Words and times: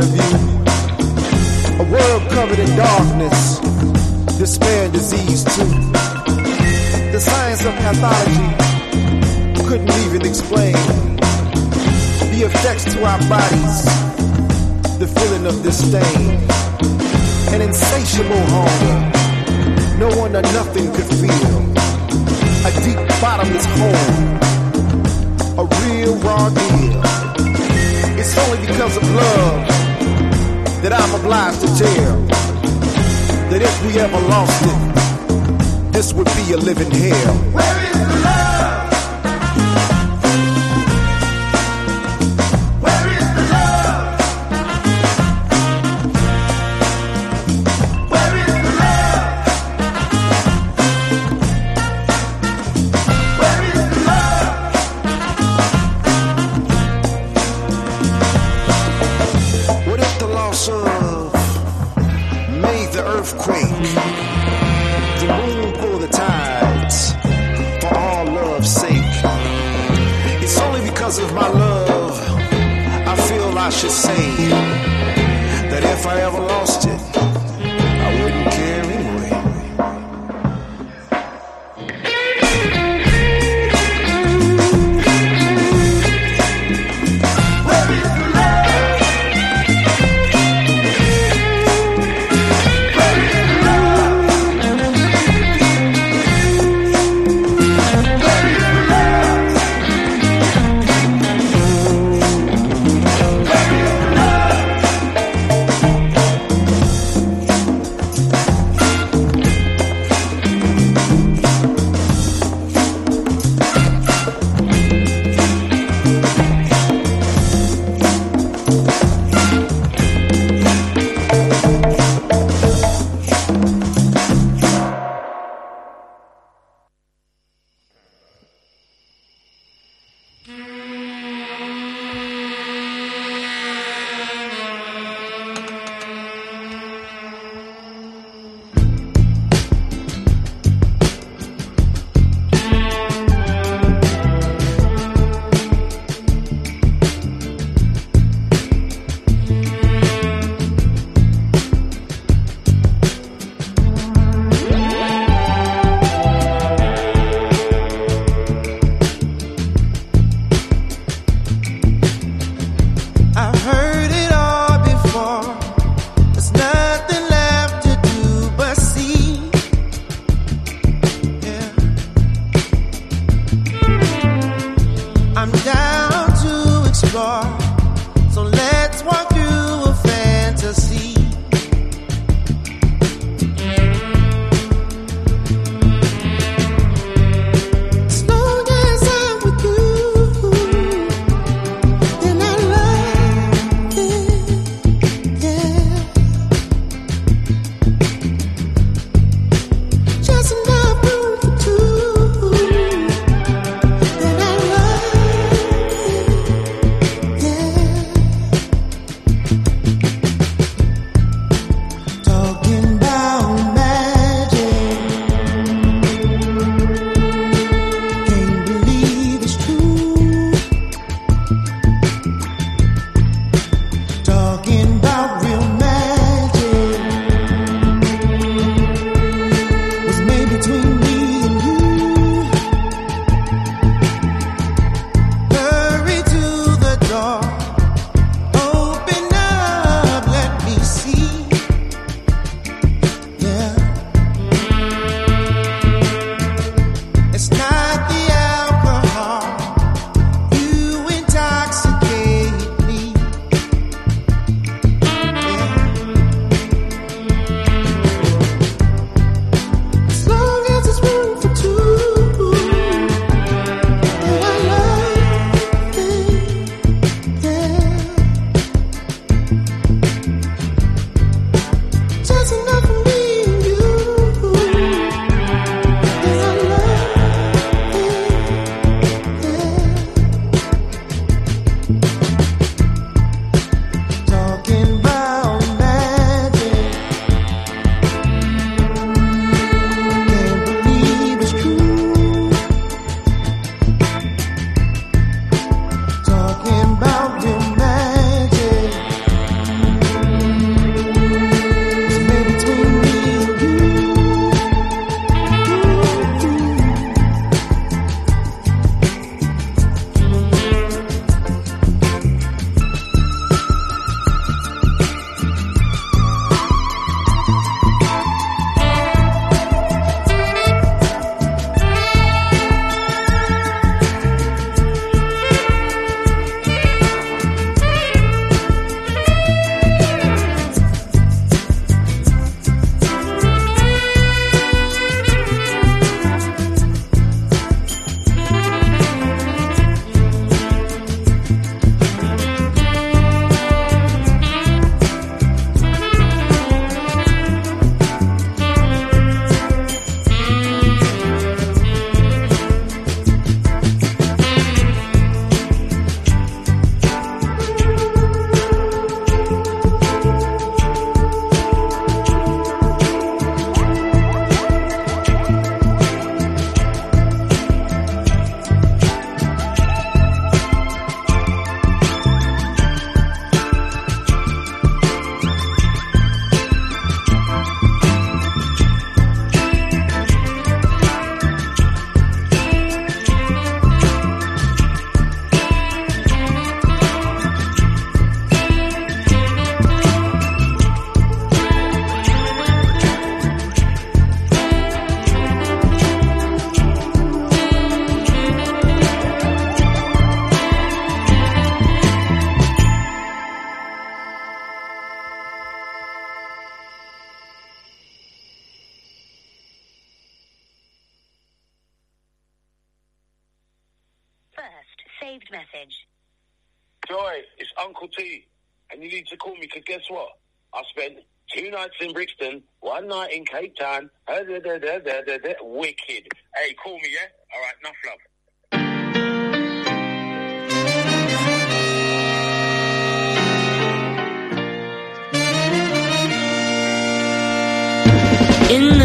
of 0.00 0.08
view. 0.08 0.36
A 1.78 1.84
world 1.90 2.22
covered 2.30 2.58
in 2.58 2.76
darkness, 2.76 3.58
despair 4.38 4.84
and 4.84 4.92
disease 4.92 5.44
too. 5.44 5.70
The 7.12 7.20
science 7.20 7.64
of 7.64 7.74
pathology 7.74 8.48
couldn't 9.68 9.92
even 10.06 10.22
explain 10.26 10.72
the 12.32 12.40
effects 12.48 12.84
to 12.94 13.04
our 13.04 13.18
bodies, 13.28 13.84
the 14.98 15.06
feeling 15.06 15.46
of 15.46 15.62
disdain, 15.62 16.30
an 17.54 17.60
insatiable 17.60 18.44
hunger. 18.54 18.98
No 19.98 20.08
one 20.16 20.34
or 20.34 20.42
nothing 20.42 20.86
could 20.94 21.10
feel 21.20 21.56
a 22.66 22.70
deep 22.84 23.20
bottomless 23.20 23.66
hole 23.76 24.40
a 25.58 25.64
real 25.84 26.14
raw 26.16 26.48
deal. 26.48 27.02
It's 28.18 28.36
only 28.38 28.66
because 28.66 28.96
of 28.96 29.02
love 29.14 29.79
that 30.82 30.92
I'm 30.94 31.14
obliged 31.14 31.60
to 31.60 31.66
tell 31.66 32.16
that 33.50 33.60
if 33.60 33.84
we 33.84 34.00
ever 34.00 34.18
lost 34.28 34.62
it, 34.64 35.92
this 35.92 36.14
would 36.14 36.28
be 36.36 36.52
a 36.52 36.56
living 36.56 36.90
hell. 36.90 37.79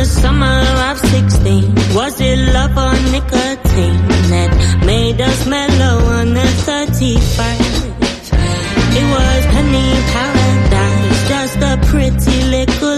summer 0.05 0.62
of 0.89 0.97
16. 1.00 1.75
Was 1.95 2.19
it 2.21 2.38
love 2.53 2.77
or 2.77 2.95
nicotine 3.12 4.00
that 4.31 4.51
made 4.85 5.19
us 5.19 5.45
mellow 5.47 5.97
on 6.19 6.33
the 6.33 6.47
31st? 6.67 7.85
It 9.00 9.05
was 9.15 9.45
penny 9.53 9.89
paradise, 10.13 11.19
just 11.29 11.57
a 11.57 11.74
pretty 11.89 12.38
little. 12.55 12.94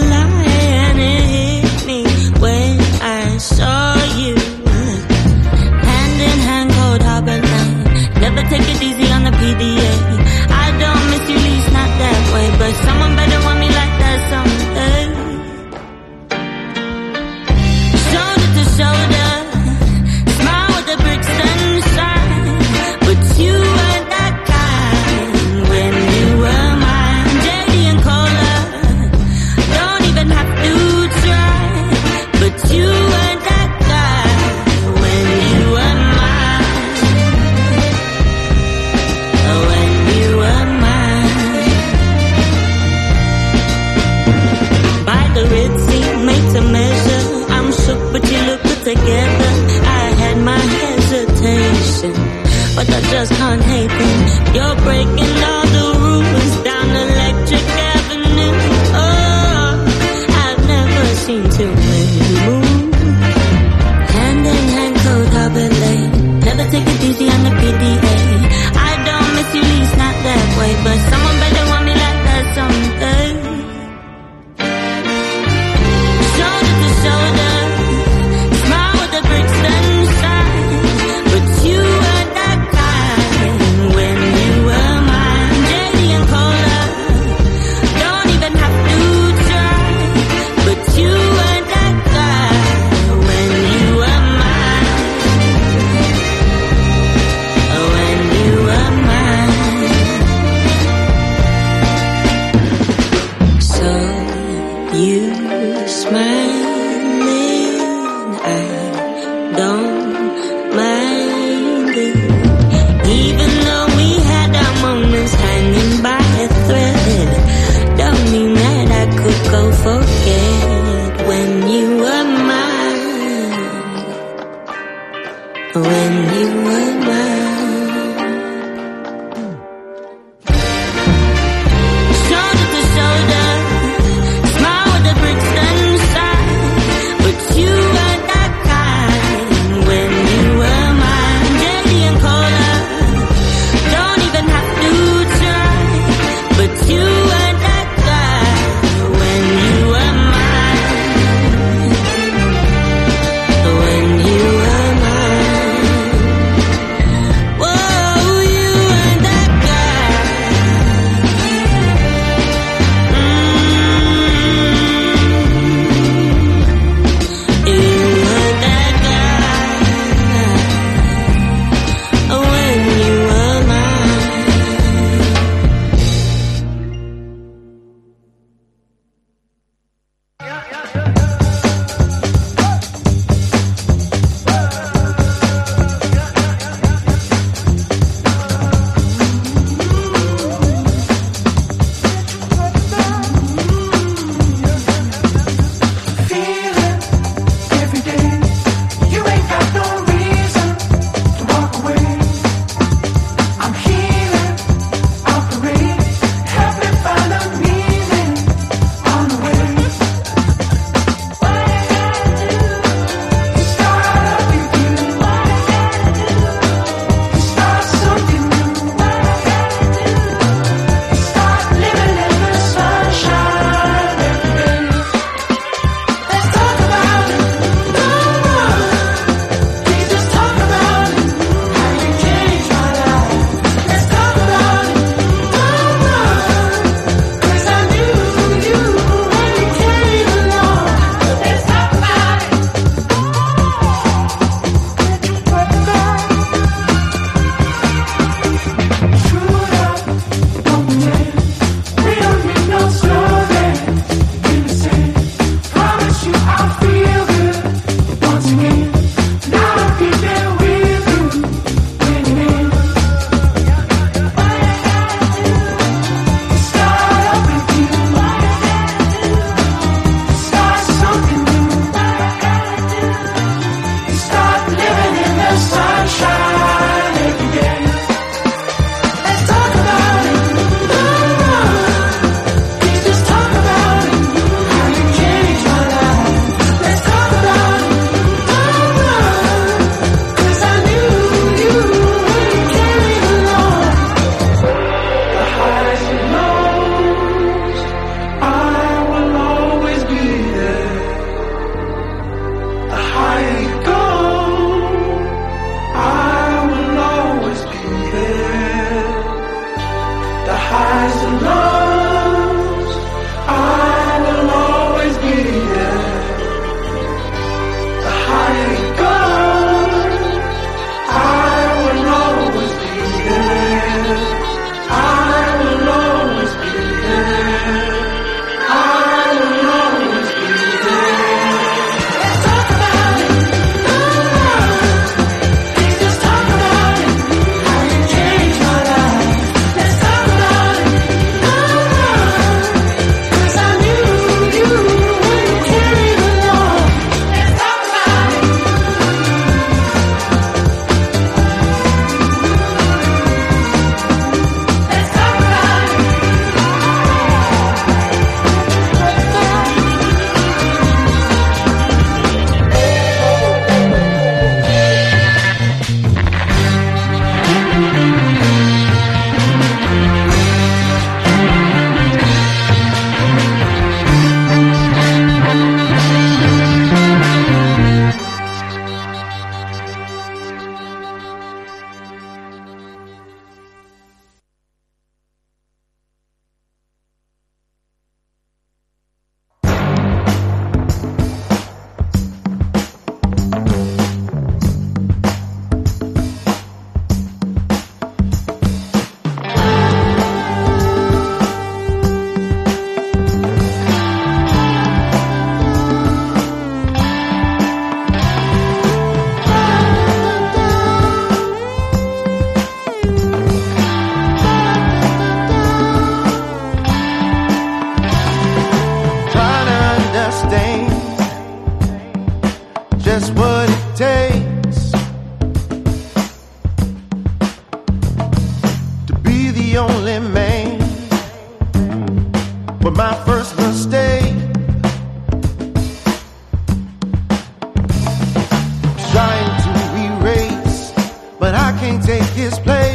his 442.38 442.58
play. 442.60 442.94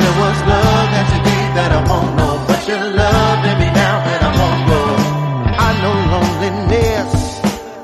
There 0.00 0.16
was 0.22 0.36
love 0.50 0.88
that 0.94 1.06
you 1.12 1.20
gave 1.30 1.50
that 1.58 1.70
I 1.78 1.80
won't 1.90 2.10
know, 2.16 2.34
but 2.46 2.60
you 2.68 2.76
love 2.76 3.24
loving 3.34 3.58
me 3.62 3.68
now 3.82 3.96
and 4.12 4.20
I 4.28 4.32
won't 4.40 4.62
go. 4.70 4.82
I 5.66 5.70
know 5.82 5.96
loneliness, 6.14 7.12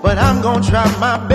but 0.03 0.17
I'm 0.19 0.41
gonna 0.41 0.63
try 0.71 0.87
my 0.99 1.17
best. 1.19 1.30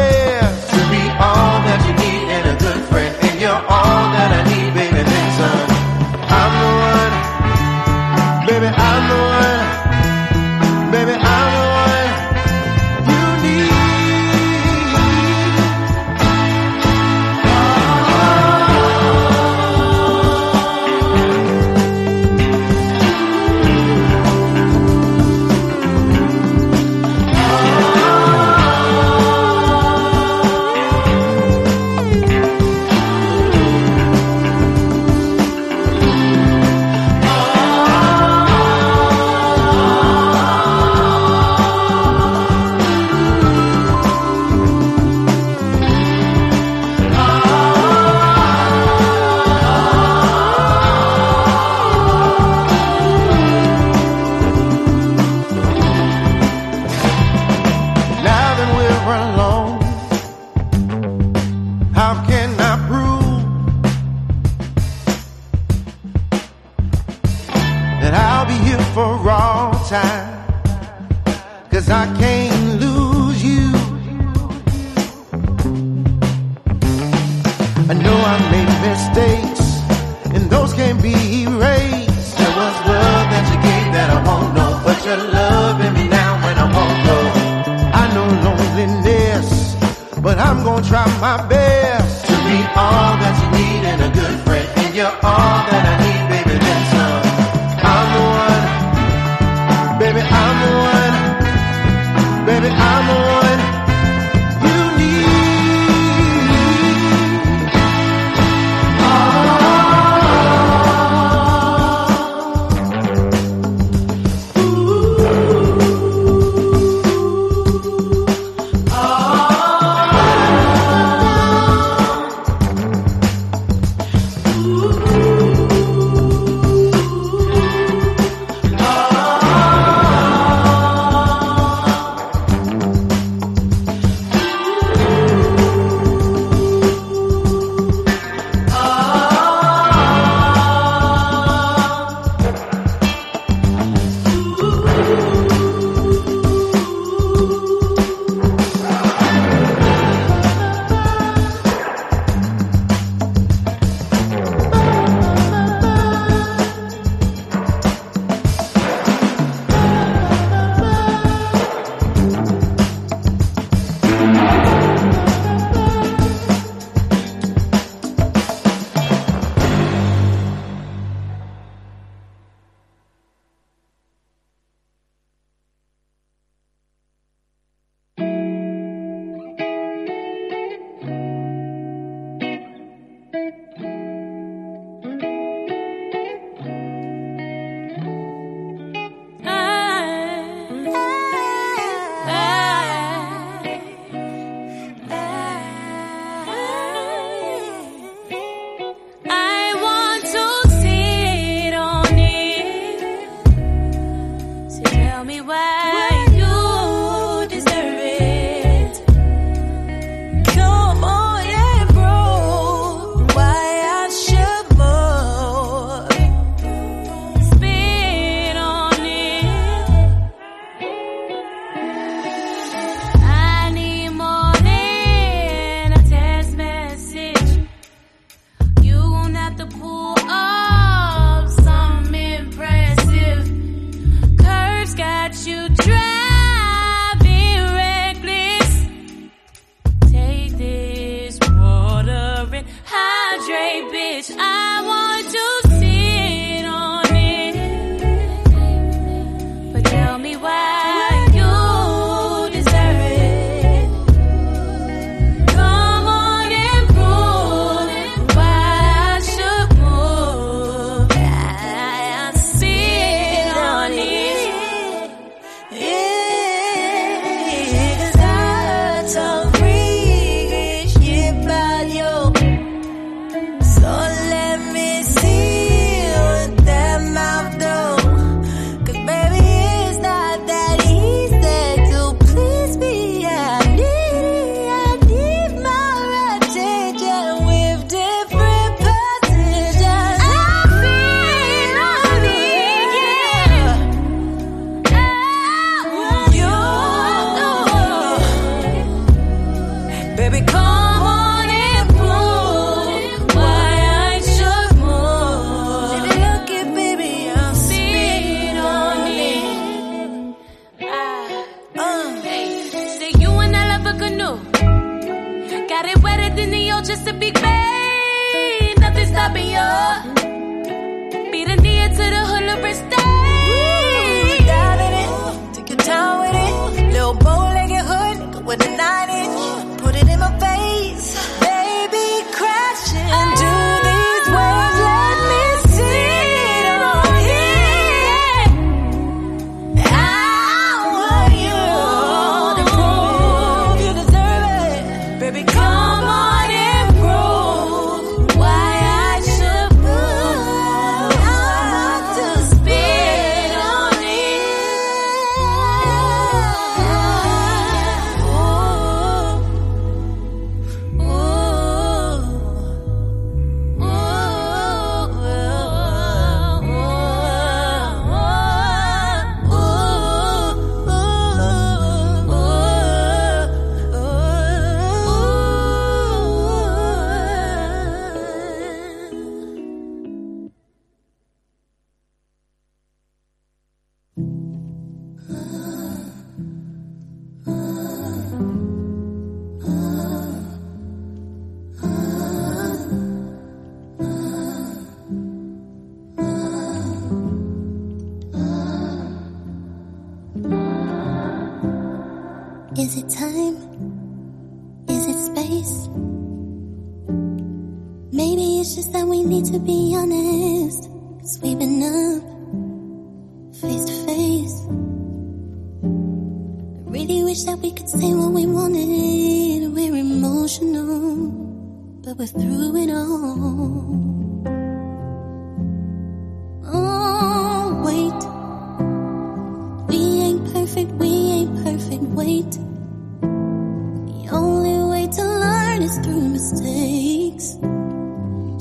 is 435.85 435.97
through 435.99 436.29
mistakes. 436.29 437.57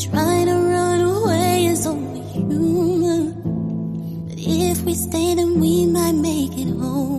Trying 0.06 0.46
to 0.46 0.56
run 0.74 1.00
away 1.00 1.66
is 1.66 1.86
only 1.86 2.20
human. 2.34 3.32
But 4.28 4.36
if 4.38 4.82
we 4.82 4.94
stay, 4.94 5.34
then 5.34 5.58
we 5.58 5.86
might 5.86 6.16
make 6.30 6.52
it 6.58 6.68
home. 6.68 7.13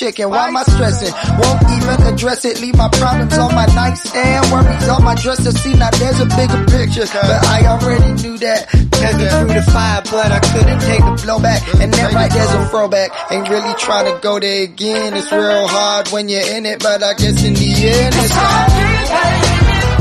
Chicken. 0.00 0.30
Why 0.30 0.48
am 0.48 0.56
I 0.56 0.62
stressing? 0.62 1.12
Won't 1.36 1.60
even 1.76 2.00
address 2.08 2.46
it. 2.46 2.60
Leave 2.62 2.76
my 2.76 2.88
problems 2.88 3.36
on 3.36 3.54
my 3.54 3.66
nightstand. 3.66 4.50
Worries 4.50 4.88
on 4.88 5.04
my 5.04 5.14
dresser. 5.14 5.52
See, 5.52 5.74
now 5.74 5.90
there's 5.90 6.18
a 6.20 6.24
bigger 6.24 6.64
picture. 6.72 7.04
But 7.12 7.44
I 7.44 7.66
already 7.66 8.12
knew 8.22 8.38
that. 8.38 8.72
Living 8.72 9.28
through 9.28 9.52
the 9.52 9.62
fire, 9.70 10.02
but 10.10 10.32
I 10.32 10.40
couldn't 10.40 10.80
take 10.80 11.04
the 11.04 11.16
blowback. 11.20 11.60
And 11.82 11.92
then 11.92 12.14
right 12.14 12.32
there's 12.32 12.54
a 12.54 12.66
throwback. 12.68 13.10
Ain't 13.30 13.48
really 13.50 13.74
trying 13.74 14.06
to 14.06 14.18
go 14.22 14.40
there 14.40 14.64
again. 14.64 15.14
It's 15.14 15.30
real 15.30 15.68
hard 15.68 16.08
when 16.08 16.30
you're 16.30 16.48
in 16.48 16.64
it, 16.64 16.82
but 16.82 17.02
I 17.02 17.12
guess 17.14 17.44
in 17.44 17.52
the 17.52 17.68
end 17.68 18.14
it's 18.16 18.36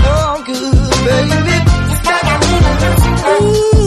all 0.08 0.44
good, 0.48 0.80
baby. 1.04 1.60
Ooh. 3.76 3.79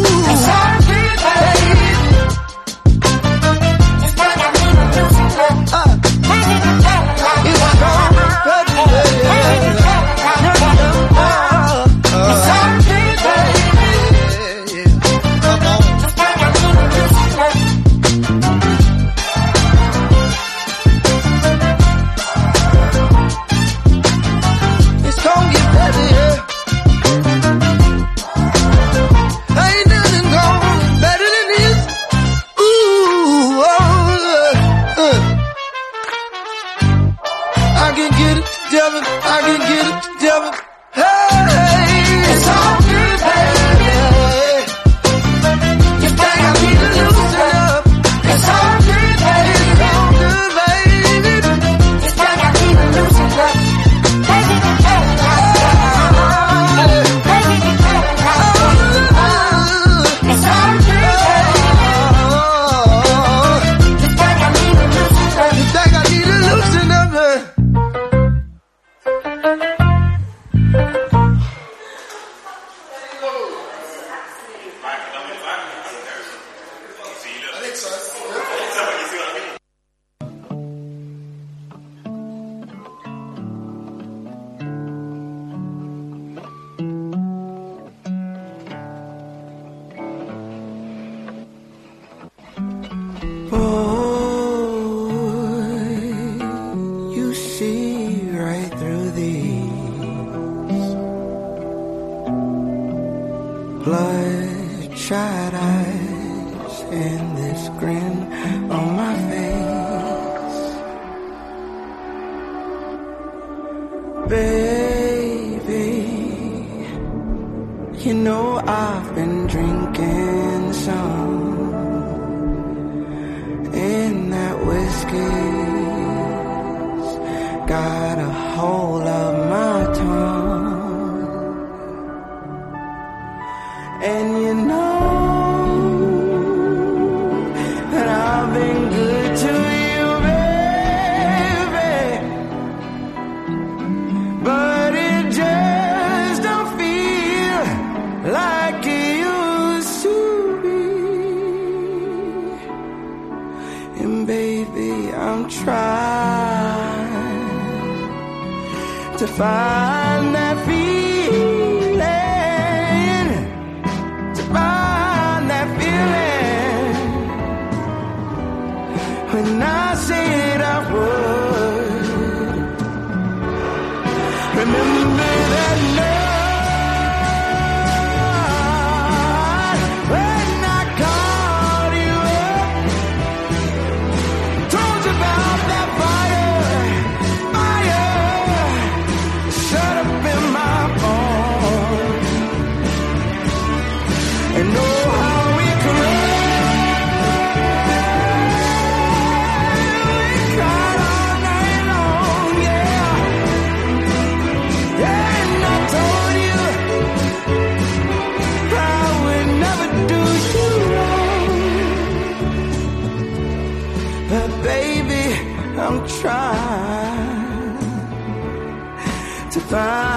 find 219.73 220.12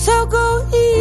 So 0.00 0.24
go 0.24 0.66
easy. 0.72 0.99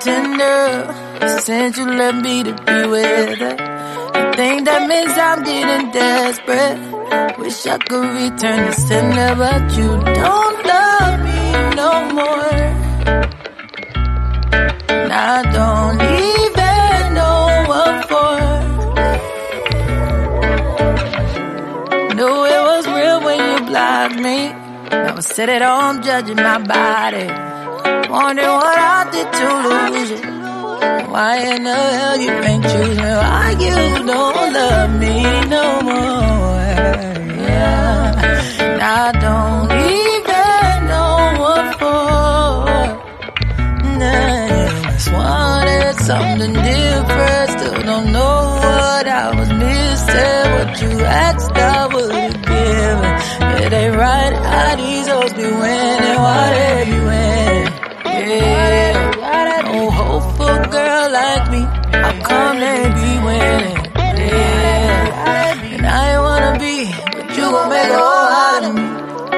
Tinder. 0.00 0.94
Since 1.40 1.78
you 1.78 1.86
left 1.86 2.22
me 2.22 2.44
to 2.44 2.52
be 2.52 2.86
with 2.88 3.38
her. 3.38 3.56
I 4.14 4.32
think 4.36 4.64
that 4.66 4.88
means 4.88 5.12
I'm 5.18 5.42
getting 5.42 5.90
desperate. 5.90 6.78
Wish 7.38 7.66
I 7.66 7.78
could 7.78 8.08
return 8.22 8.66
the 8.66 8.72
sender, 8.72 9.34
but 9.36 9.62
you 9.76 9.88
don't 10.22 10.58
love 10.72 11.20
me 11.28 11.40
no 11.74 11.92
more. 12.18 12.54
And 14.88 15.12
I 15.12 15.42
don't 15.58 16.00
even 16.30 17.14
know 17.18 17.64
what 17.70 17.94
for. 18.08 18.38
Knew 22.14 22.38
it 22.54 22.62
was 22.70 22.86
real 22.86 23.18
when 23.26 23.38
you 23.50 23.66
blocked 23.66 24.16
me. 24.16 24.38
Now 24.90 25.16
I 25.16 25.20
sit 25.20 25.48
at 25.48 25.62
home 25.62 26.02
judging 26.02 26.36
my 26.36 26.58
body. 26.58 27.47
Wondering 28.10 28.48
what 28.48 28.78
I 28.78 29.10
did 29.12 29.28
to 29.38 29.46
lose 29.68 30.10
you. 30.10 30.20
Why 31.12 31.36
in 31.54 31.62
the 31.64 31.74
hell 31.74 32.18
you 32.18 32.32
ain't 32.32 32.62
choose 32.64 32.96
me? 32.96 33.04
Why 33.04 33.50
you 33.60 34.06
don't 34.06 34.52
love 34.54 34.90
me 34.98 35.22
no 35.54 35.80
more? 35.82 36.68
Yeah, 37.48 38.22
and 38.64 38.80
I 38.80 39.12
don't 39.24 39.70
even 39.92 40.86
know 40.90 41.16
what 41.42 41.66
for. 41.80 42.64
Nah, 43.98 44.90
just 44.92 45.12
wanted 45.12 45.94
something 46.08 46.52
different. 46.54 47.50
Still 47.60 47.82
don't 47.82 48.12
know 48.12 48.38
what 48.62 49.06
I 49.06 49.26
was 49.38 49.50
missing. 49.50 50.44
What 50.54 50.70
you 50.82 51.04
asked, 51.04 51.52
I 51.52 51.86
would 51.94 52.34
give. 52.52 53.00
It 53.64 53.72
ain't 53.72 53.96
right 53.96 54.32
how 54.32 54.76
these 54.76 55.08
hoes 55.08 55.32
be 55.34 55.42
winning. 55.42 56.18
Why 56.24 56.50
they 56.54 56.97
Come 62.38 62.58
they 62.60 62.82
be 62.98 63.12
winning? 63.26 63.78
Yeah, 64.22 65.74
and 65.74 65.84
I 65.86 66.12
ain't 66.12 66.22
wanna 66.28 66.54
be, 66.64 66.76
but 67.14 67.26
you 67.36 67.44
gon' 67.54 67.68
make 67.74 67.90
a 67.90 67.98
whole 67.98 68.32
out 68.46 68.62
of 68.68 68.72
me. 68.76 68.86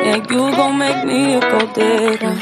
Yeah, 0.04 0.16
you 0.32 0.42
gon' 0.58 0.74
make 0.84 1.00
me 1.10 1.20
a 1.34 1.40
gold 1.40 1.72
digger. 1.74 2.34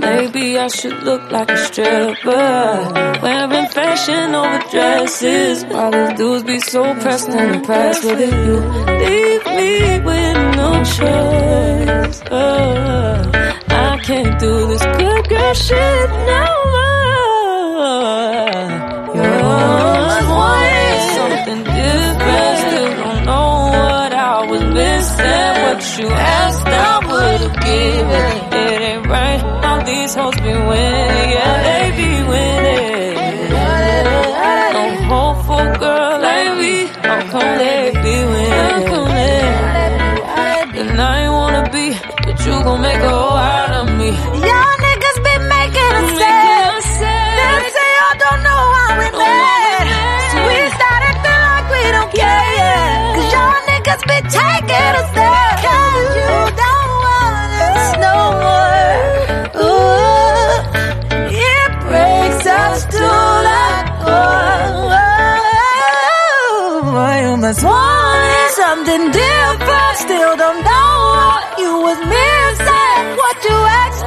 Maybe 0.00 0.44
I 0.58 0.68
should 0.68 0.98
look 1.08 1.22
like 1.30 1.50
a 1.50 1.58
stripper. 1.66 3.18
Wearing 3.22 3.68
fashion 3.76 4.34
over 4.34 4.60
dresses. 4.70 5.64
Why 5.66 5.90
these 5.90 6.12
dudes 6.18 6.44
be 6.44 6.58
so 6.60 6.82
pressed 7.02 7.28
and 7.28 7.56
impressed 7.56 8.04
with 8.04 8.20
it? 8.26 8.32
You 8.46 8.56
leave 9.04 9.44
me 9.58 9.70
with 10.08 10.38
no 10.60 10.70
choice. 10.96 12.18
Uh, 12.30 13.30
I 13.68 13.98
can't 14.08 14.34
do 14.40 14.52
this 14.68 14.84
good 15.00 15.28
girl 15.28 15.54
shit 15.54 16.10
no 16.32 16.44
more. 16.74 17.08
You 19.14 19.22
always 19.22 19.44
wanted 19.44 19.97
something 21.48 21.64
different. 21.64 22.58
Still 22.58 22.94
don't 23.02 23.24
know 23.24 23.48
what 23.72 24.12
I 24.12 24.46
was 24.50 24.62
missing. 24.62 25.52
What 25.64 25.80
you 25.98 26.08
asked, 26.08 26.66
I 26.66 26.98
would've 27.08 27.56
given. 27.68 28.32
It 28.62 28.80
ain't 28.88 29.06
right 29.06 29.40
how 29.64 29.82
these 29.82 30.14
hoes 30.14 30.34
be 30.36 30.52
winning. 30.70 31.30
Yeah, 31.36 31.54
they 31.66 31.84
be 32.00 32.10
winning. 32.30 33.14
No 34.76 34.84
hope 35.10 35.38
for 35.46 35.64
girl 35.78 36.20
like 36.20 36.52
me. 36.58 36.74
How 37.06 37.20
come 37.32 37.58
they 37.58 37.90
be 38.04 38.16
winning? 38.32 39.08
And 40.78 41.00
I 41.00 41.22
ain't 41.22 41.32
wanna 41.32 41.64
be, 41.72 41.86
but 42.24 42.38
you 42.46 42.52
gon' 42.62 42.80
make 42.80 43.02
a 43.02 43.08
hoe 43.08 43.36
out 43.36 43.70
of 43.80 43.86
me. 43.98 44.47
Be 54.28 54.34
taking 54.36 54.94
us 55.00 55.10
there. 55.14 55.54
Cause 55.64 56.08
you 56.20 56.36
don't 56.62 56.92
want 57.04 57.52
us 57.68 57.86
no 58.06 58.16
more. 58.44 59.64
Ooh, 59.64 60.52
it 61.28 61.70
breaks 61.88 62.46
us 62.46 62.78
to 62.84 63.08
the 63.48 63.64
core. 64.02 65.06
You 67.24 67.36
must 67.36 67.62
want 67.64 68.52
something 68.52 69.04
different. 69.10 69.96
Still 69.98 70.36
don't 70.36 70.62
know 70.64 70.90
what 71.14 71.58
you 71.58 71.72
was 71.86 71.98
missing. 71.98 73.02
What 73.22 73.36
you 73.44 73.56
asked, 73.82 73.97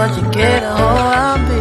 You 0.00 0.30
get. 0.32 0.62
A 0.62 0.66
hoe 0.80 1.12
I'll 1.20 1.38
be. 1.50 1.60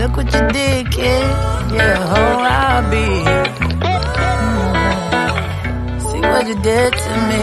Look 0.00 0.16
what 0.16 0.32
you 0.32 0.42
did, 0.52 0.90
kid. 0.92 1.26
Yeah, 1.74 1.98
a 1.98 2.06
hoe 2.12 2.42
I'll 2.46 2.90
be. 2.92 3.06
Mm. 4.38 6.00
See 6.00 6.20
what 6.20 6.46
you 6.46 6.54
did 6.62 6.92
to 6.92 7.12
me. 7.28 7.42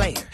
player? 0.00 0.29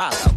fast. 0.00 0.29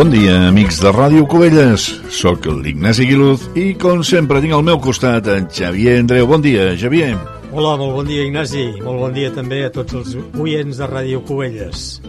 Bon 0.00 0.08
dia, 0.08 0.48
amics 0.48 0.78
de 0.80 0.88
Ràdio 0.96 1.26
Cubelles. 1.28 1.82
Soc 2.08 2.46
l'Ignasi 2.48 3.04
Guiluz 3.04 3.42
i, 3.52 3.74
com 3.76 4.00
sempre, 4.00 4.40
tinc 4.40 4.54
al 4.56 4.62
meu 4.64 4.78
costat 4.80 5.26
en 5.28 5.44
Xavier 5.52 5.98
Andreu. 6.00 6.24
Bon 6.30 6.40
dia, 6.40 6.70
Xavier. 6.80 7.10
Hola, 7.52 7.74
molt 7.76 7.98
bon 7.98 8.08
dia, 8.08 8.24
Ignasi. 8.24 8.62
Molt 8.80 8.96
bon 9.02 9.12
dia 9.12 9.28
també 9.34 9.58
a 9.66 9.68
tots 9.74 9.98
els 9.98 10.14
oients 10.40 10.80
de 10.80 10.88
Ràdio 10.88 11.20
Cubelles. 11.28 12.00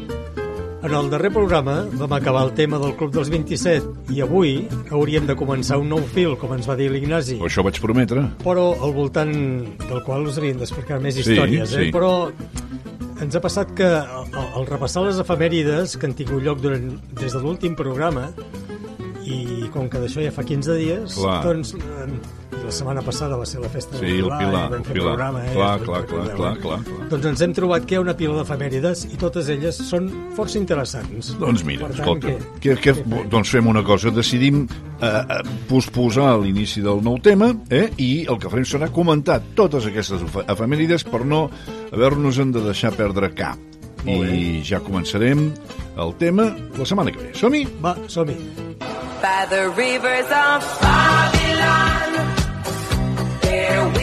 En 0.88 0.96
el 0.96 1.12
darrer 1.12 1.34
programa 1.36 1.82
vam 2.00 2.16
acabar 2.16 2.46
el 2.48 2.56
tema 2.56 2.80
del 2.80 2.96
Club 2.96 3.12
dels 3.18 3.28
27 3.28 4.16
i 4.16 4.24
avui 4.24 4.54
hauríem 4.88 5.28
de 5.28 5.36
començar 5.36 5.82
un 5.84 5.92
nou 5.92 6.00
fil, 6.16 6.38
com 6.40 6.56
ens 6.56 6.72
va 6.72 6.80
dir 6.80 6.88
l'Ignasi. 6.96 7.42
Això 7.44 7.60
vaig 7.68 7.84
prometre. 7.84 8.24
Però 8.48 8.70
al 8.80 8.96
voltant 8.96 9.36
del 9.84 10.00
qual 10.08 10.32
us 10.32 10.40
havíem 10.40 10.64
d'explicar 10.64 11.04
més 11.04 11.20
Sí, 11.20 11.28
històries, 11.28 11.76
sí. 11.76 11.90
eh? 11.90 11.92
Però 11.92 12.32
ens 13.22 13.38
ha 13.38 13.42
passat 13.44 13.70
que 13.78 13.88
al, 13.88 14.66
repassar 14.70 15.04
les 15.06 15.20
efemèrides 15.22 15.94
que 15.98 16.10
han 16.10 16.16
tingut 16.18 16.42
lloc 16.46 16.62
durant, 16.64 16.88
des 17.20 17.36
de 17.36 17.42
l'últim 17.44 17.76
programa 17.78 18.32
i 19.26 19.68
com 19.74 19.90
que 19.90 20.00
d'això 20.02 20.24
ja 20.24 20.32
fa 20.34 20.44
15 20.44 20.76
dies, 20.80 21.16
Clar. 21.16 21.44
doncs 21.46 21.74
eh, 21.76 22.08
la 22.62 22.72
setmana 22.72 23.02
passada 23.02 23.38
va 23.38 23.46
ser 23.46 23.62
la 23.62 23.70
festa 23.70 23.98
Sí, 23.98 24.06
del 24.06 24.26
el 24.26 24.32
Pilar, 24.38 24.68
i 24.68 24.72
vam 24.74 24.84
fer 24.84 24.94
Pilar. 24.94 25.08
programa, 25.16 25.44
eh? 25.46 25.54
Clar, 25.54 25.80
clar, 25.82 26.02
clar, 26.06 26.26
clar, 26.36 26.52
eh? 26.56 26.60
clar, 26.62 26.82
clar. 26.86 27.08
Doncs 27.12 27.26
ens 27.32 27.42
hem 27.46 27.54
trobat 27.58 27.86
que 27.86 27.96
hi 27.96 27.98
ha 27.98 28.02
una 28.04 28.16
pila 28.18 28.36
d'efemèrides 28.42 29.06
i 29.14 29.18
totes 29.22 29.50
elles 29.50 29.76
són 29.88 30.10
força 30.38 30.58
interessants. 30.60 31.34
Doncs 31.40 31.64
mira, 31.68 31.88
Per 31.88 31.96
tant, 31.96 32.02
escolta, 32.02 32.28
que- 32.60 32.76
que, 32.76 32.94
que, 32.94 33.24
doncs 33.30 33.50
fem 33.56 33.68
una 33.68 33.84
cosa, 33.84 34.12
decidim 34.12 34.66
eh, 34.66 35.06
eh, 35.08 35.42
posposar 35.70 36.38
l'inici 36.40 36.82
del 36.82 37.02
nou 37.04 37.18
tema 37.20 37.54
eh, 37.70 37.90
i 37.98 38.26
el 38.28 38.38
que 38.40 38.50
farem 38.50 38.66
serà 38.66 38.90
comentar 38.92 39.40
totes 39.56 39.86
aquestes 39.90 40.22
efe- 40.28 40.46
efemèrides 40.48 41.04
per 41.08 41.24
no 41.26 41.50
haver-nos-en 41.92 42.52
de 42.52 42.62
deixar 42.68 42.94
perdre 42.98 43.32
cap. 43.34 43.58
I 44.06 44.62
ja 44.66 44.80
començarem 44.82 45.52
el 46.02 46.14
tema 46.18 46.50
la 46.78 46.86
setmana 46.86 47.12
que 47.14 47.20
ve. 47.22 47.32
Som-hi? 47.38 47.66
Va, 47.84 47.96
som-hi. 48.08 48.36
By 49.22 49.46
the 49.50 49.70
rivers 49.78 50.30
of 50.34 50.66
Babylon, 50.82 52.10
there 53.42 53.84
we 53.96 54.01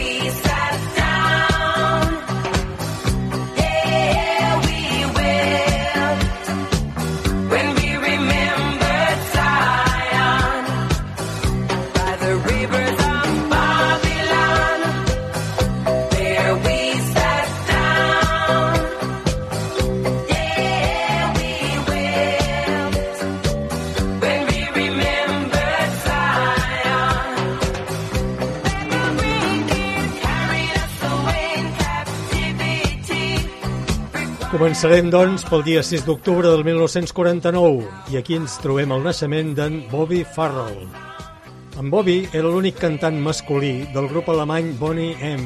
Començarem, 34.49 35.11
doncs, 35.13 35.43
pel 35.45 35.61
dia 35.61 35.81
6 35.85 36.07
d'octubre 36.07 36.49
del 36.49 36.63
1949 36.65 37.83
i 38.09 38.17
aquí 38.17 38.33
ens 38.39 38.55
trobem 38.63 38.89
el 38.95 39.03
naixement 39.05 39.51
d'en 39.57 39.75
Bobby 39.91 40.23
Farrell. 40.25 40.87
En 41.77 41.91
Bobby 41.93 42.23
era 42.33 42.49
l'únic 42.49 42.79
cantant 42.81 43.19
masculí 43.23 43.83
del 43.93 44.09
grup 44.09 44.31
alemany 44.33 44.71
Bonnie 44.79 45.13
M, 45.21 45.45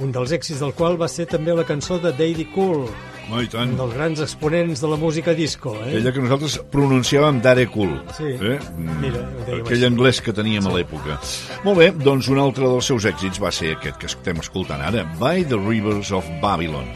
un 0.00 0.14
dels 0.16 0.32
èxits 0.32 0.62
del 0.64 0.72
qual 0.78 0.96
va 1.00 1.10
ser 1.12 1.28
també 1.28 1.52
la 1.54 1.66
cançó 1.68 2.00
de 2.00 2.14
Daddy 2.16 2.48
Cool, 2.54 2.88
Home, 3.28 3.44
i 3.44 3.52
tant. 3.52 3.76
un 3.76 3.76
dels 3.82 3.94
grans 4.00 4.24
exponents 4.24 4.80
de 4.80 4.88
la 4.94 4.96
música 5.04 5.36
disco. 5.36 5.76
Eh? 5.84 5.98
Ella 6.00 6.16
que 6.16 6.24
nosaltres 6.24 6.56
pronunciàvem 6.72 7.38
Dare 7.44 7.68
Cool. 7.70 7.94
Sí. 8.16 8.32
Eh? 8.40 8.58
Mira, 9.04 9.22
aquell 9.44 9.76
així. 9.76 9.86
anglès 9.92 10.24
que 10.24 10.32
teníem 10.32 10.66
a 10.66 10.74
l'època. 10.78 11.20
Molt 11.68 11.84
bé, 11.84 11.92
doncs 12.00 12.32
un 12.32 12.40
altre 12.40 12.64
dels 12.64 12.88
seus 12.88 13.04
èxits 13.12 13.44
va 13.44 13.52
ser 13.52 13.76
aquest 13.76 14.00
que 14.00 14.08
estem 14.10 14.40
escoltant 14.40 14.80
ara, 14.88 15.04
By 15.20 15.44
the 15.44 15.60
Rivers 15.60 16.16
of 16.16 16.24
Babylon. 16.40 16.88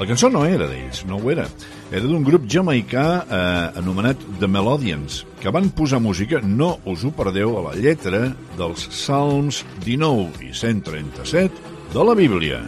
La 0.00 0.06
cançó 0.08 0.28
no 0.32 0.44
era 0.46 0.66
d'ells, 0.66 1.04
no 1.06 1.18
ho 1.20 1.30
era. 1.30 1.46
Era 1.92 2.06
d'un 2.08 2.24
grup 2.24 2.46
jamaicà 2.50 3.06
eh, 3.22 3.78
anomenat 3.78 4.16
The 4.40 4.48
Melodians, 4.48 5.22
que 5.40 5.52
van 5.52 5.68
posar 5.76 6.00
música, 6.00 6.40
no 6.42 6.78
us 6.88 7.04
ho 7.04 7.12
perdeu, 7.12 7.58
a 7.58 7.66
la 7.68 7.74
lletra 7.76 8.32
dels 8.58 8.88
Salms 8.90 9.62
19 9.84 10.46
i 10.48 10.54
137 10.54 11.52
de 11.92 12.04
la 12.08 12.14
Bíblia. 12.14 12.62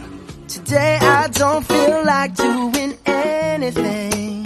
Today 0.47 0.99
I 1.01 1.27
don't 1.33 1.65
feel 1.65 2.03
like 2.05 2.35
doing 2.35 2.93
anything. 3.05 4.45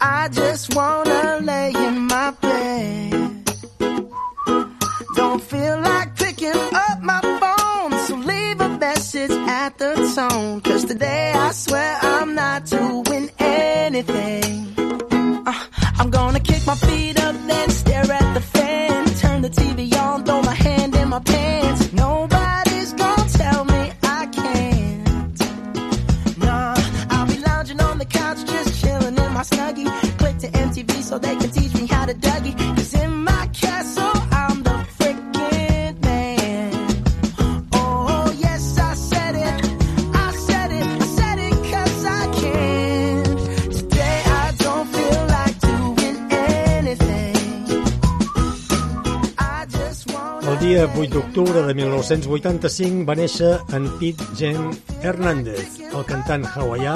I 0.00 0.28
just 0.32 0.74
wanna 0.74 1.40
lay 1.42 1.72
in 1.76 2.06
my 2.08 2.32
bed. 2.40 3.44
Don't 5.14 5.42
feel 5.42 5.78
like 5.80 6.16
picking 6.16 6.56
up 6.72 7.02
my 7.02 7.20
phone, 7.20 7.51
message 9.28 9.48
at 9.48 9.78
the 9.78 9.94
tone. 10.14 10.60
Cause 10.60 10.84
today 10.84 11.32
I 11.34 11.52
swear 11.52 11.98
I'm 12.02 12.34
not 12.34 12.66
doing 12.66 13.30
anything. 13.38 14.74
Uh, 15.46 15.64
I'm 15.98 16.10
gonna 16.10 16.40
kick 16.40 16.66
my 16.66 16.74
feet 16.74 17.20
up, 17.20 17.34
then 17.46 17.70
stare 17.70 18.10
at 18.10 18.34
the 18.34 18.40
fan. 18.40 19.06
Turn 19.16 19.42
the 19.42 19.50
TV 19.50 19.94
on, 19.96 20.24
throw 20.24 20.42
my 20.42 20.54
hand 20.54 20.94
in 20.96 21.08
my 21.08 21.20
pants. 21.20 21.92
Nobody's 21.92 22.92
gonna 22.94 23.28
tell 23.28 23.64
me 23.64 23.92
I 24.02 24.26
can't. 24.26 25.38
Nah, 26.38 26.74
I'll 27.10 27.26
be 27.26 27.38
lounging 27.38 27.80
on 27.80 27.98
the 27.98 28.06
couch, 28.06 28.44
just 28.44 28.80
chilling 28.80 29.16
in 29.16 29.32
my 29.32 29.42
snuggie. 29.42 29.88
Click 30.18 30.38
to 30.38 30.48
MTV 30.48 31.02
so 31.02 31.18
they 31.18 31.36
dia 50.72 50.86
8 50.86 51.12
d'octubre 51.12 51.62
de 51.66 51.72
1985 51.76 53.02
va 53.04 53.16
néixer 53.18 53.50
en 53.76 53.88
Pete 54.00 54.24
Jen 54.38 54.70
Hernández, 55.04 55.74
el 55.84 56.04
cantant 56.08 56.46
hawaià, 56.48 56.94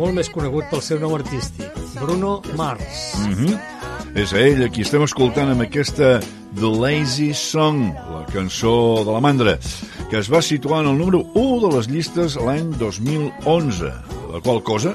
molt 0.00 0.16
més 0.16 0.30
conegut 0.34 0.66
pel 0.72 0.82
seu 0.82 0.98
nom 0.98 1.14
artístic, 1.14 1.68
Bruno 2.00 2.40
Mars. 2.58 3.14
Mm 3.22 3.34
-hmm. 3.34 3.54
És 4.18 4.32
ell 4.32 4.64
a 4.64 4.68
qui 4.68 4.82
estem 4.82 5.02
escoltant 5.02 5.50
amb 5.50 5.62
aquesta 5.62 6.18
The 6.58 6.70
Lazy 6.82 7.32
Song, 7.34 7.94
la 7.94 8.26
cançó 8.32 9.04
de 9.04 9.12
la 9.12 9.20
mandra, 9.20 9.58
que 10.10 10.18
es 10.18 10.28
va 10.32 10.42
situar 10.42 10.80
en 10.80 10.90
el 10.90 10.98
número 10.98 11.22
1 11.34 11.60
de 11.60 11.76
les 11.76 11.86
llistes 11.88 12.36
l'any 12.36 12.70
2011, 12.78 13.92
la 14.32 14.40
qual 14.40 14.62
cosa 14.62 14.94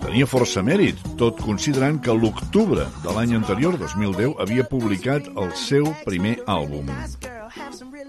tenia 0.00 0.26
força 0.26 0.62
mèrit, 0.62 0.96
tot 1.18 1.36
considerant 1.40 2.00
que 2.00 2.14
l'octubre 2.14 2.86
de 3.04 3.10
l'any 3.14 3.34
anterior, 3.34 3.76
2010, 3.76 4.36
havia 4.38 4.64
publicat 4.64 5.28
el 5.36 5.52
seu 5.54 5.84
primer 6.04 6.38
àlbum. 6.46 6.88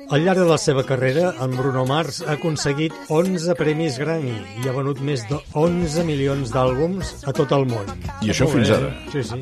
Al 0.10 0.24
llarg 0.26 0.40
de 0.42 0.46
la 0.50 0.58
seva 0.58 0.82
carrera, 0.90 1.28
en 1.46 1.52
Bruno 1.54 1.84
Mars 1.86 2.24
ha 2.26 2.32
aconseguit 2.34 2.96
11 3.14 3.54
premis 3.60 4.00
Grammy 4.02 4.34
i 4.64 4.66
ha 4.66 4.74
venut 4.74 5.04
més 5.06 5.22
de 5.30 5.38
11 5.54 6.06
milions 6.08 6.50
d'àlbums 6.56 7.12
a 7.30 7.36
tot 7.42 7.54
el 7.54 7.70
món. 7.70 7.94
I 8.26 8.34
això 8.34 8.50
fins 8.50 8.74
ara. 8.74 8.90
Sí, 9.14 9.22
sí. 9.30 9.38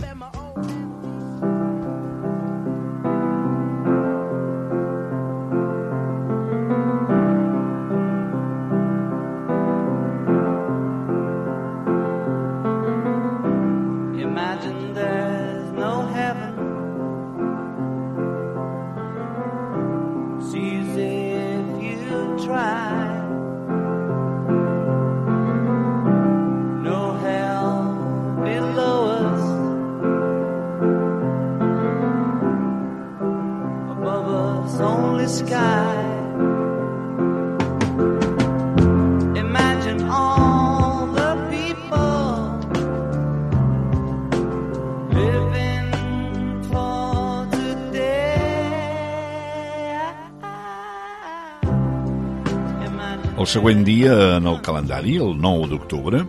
Següent 53.57 53.79
dia 53.87 54.13
en 54.37 54.45
el 54.45 54.59
calendari, 54.61 55.15
el 55.17 55.31
9 55.41 55.71
d'octubre, 55.71 56.19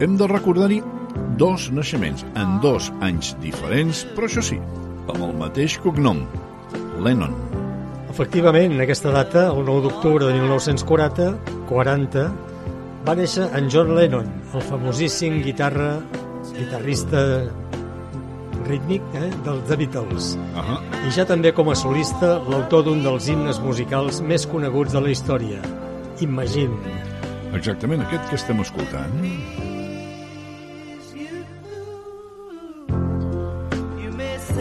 hem 0.00 0.14
de 0.16 0.26
recordar-hi 0.30 0.78
dos 1.36 1.66
naixements 1.68 2.22
en 2.40 2.54
dos 2.64 2.86
anys 3.04 3.34
diferents, 3.42 4.06
però 4.16 4.24
això 4.24 4.40
sí, 4.46 4.56
amb 5.04 5.18
el 5.26 5.34
mateix 5.36 5.74
cognom, 5.84 6.22
Lennon. 7.04 7.34
Efectivament, 8.08 8.72
en 8.72 8.80
aquesta 8.86 9.12
data, 9.12 9.50
el 9.50 9.66
9 9.68 9.82
d'octubre 9.84 10.30
de 10.30 10.38
1940, 10.38 11.26
40, 11.68 12.24
va 13.04 13.16
néixer 13.20 13.50
en 13.52 13.68
John 13.68 13.92
Lennon, 13.98 14.32
el 14.54 14.66
famosíssim 14.70 15.42
guitarra, 15.44 15.98
guitarrista 16.54 17.26
rítmic 18.64 19.20
eh, 19.20 19.28
dels 19.44 19.68
The 19.68 19.76
Beatles. 19.76 20.32
Uh 20.54 20.64
-huh. 20.64 20.80
I 21.04 21.12
ja 21.20 21.28
també 21.28 21.52
com 21.52 21.68
a 21.68 21.74
solista, 21.74 22.40
l'autor 22.48 22.84
d'un 22.84 23.02
dels 23.02 23.28
himnes 23.28 23.60
musicals 23.60 24.22
més 24.22 24.46
coneguts 24.46 24.92
de 24.92 25.00
la 25.00 25.10
història, 25.10 25.60
Imagine. 26.22 26.76
Exactament, 27.52 28.02
aquest 28.06 28.28
que 28.30 28.38
estem 28.38 28.60
escoltant. 28.62 29.16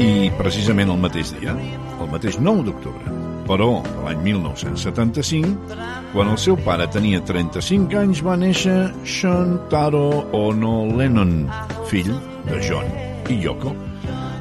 I 0.01 0.31
precisament 0.39 0.89
el 0.89 0.97
mateix 1.03 1.35
dia, 1.37 1.53
el 2.01 2.09
mateix 2.09 2.39
9 2.41 2.65
d'octubre, 2.65 3.13
però 3.45 3.69
l'any 4.01 4.23
1975, 4.25 5.77
quan 6.15 6.33
el 6.33 6.41
seu 6.41 6.57
pare 6.65 6.89
tenia 6.89 7.21
35 7.29 8.01
anys, 8.01 8.23
va 8.25 8.39
néixer 8.41 8.75
Sean 9.05 9.59
Taro 9.69 10.25
Ono 10.41 10.75
Lennon, 10.97 11.45
fill 11.91 12.11
de 12.49 12.59
John 12.65 12.89
i 13.29 13.37
Yoko, 13.45 13.77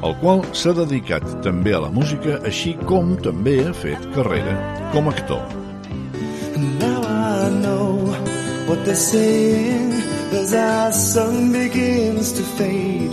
el 0.01 0.17
qual 0.23 0.41
s'ha 0.57 0.73
dedicat 0.81 1.29
també 1.45 1.77
a 1.77 1.85
la 1.85 1.93
música, 1.93 2.41
així 2.41 2.73
com 2.89 3.13
també 3.21 3.59
ha 3.67 3.73
fet 3.85 4.13
carrera 4.17 4.57
com 4.95 5.07
a 5.07 5.13
actor. 5.13 5.60
They're 8.85 8.95
saying 8.95 9.91
as 10.33 10.53
our 10.53 10.91
sun 10.91 11.51
begins 11.51 12.31
to 12.33 12.43
fade. 12.57 13.11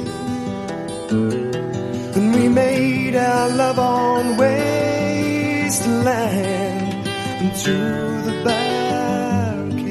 And 2.16 2.34
we 2.34 2.48
made 2.48 3.14
our 3.14 3.48
love 3.50 3.78
on 3.78 4.36
wasteland 4.36 5.08
and 7.42 7.52
through 7.60 8.22
the 8.28 8.42
barricades. 8.44 9.84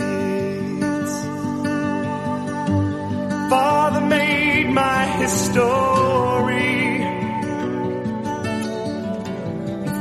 Father 3.49 4.01
made 4.01 4.69
my 4.71 5.05
history 5.21 6.77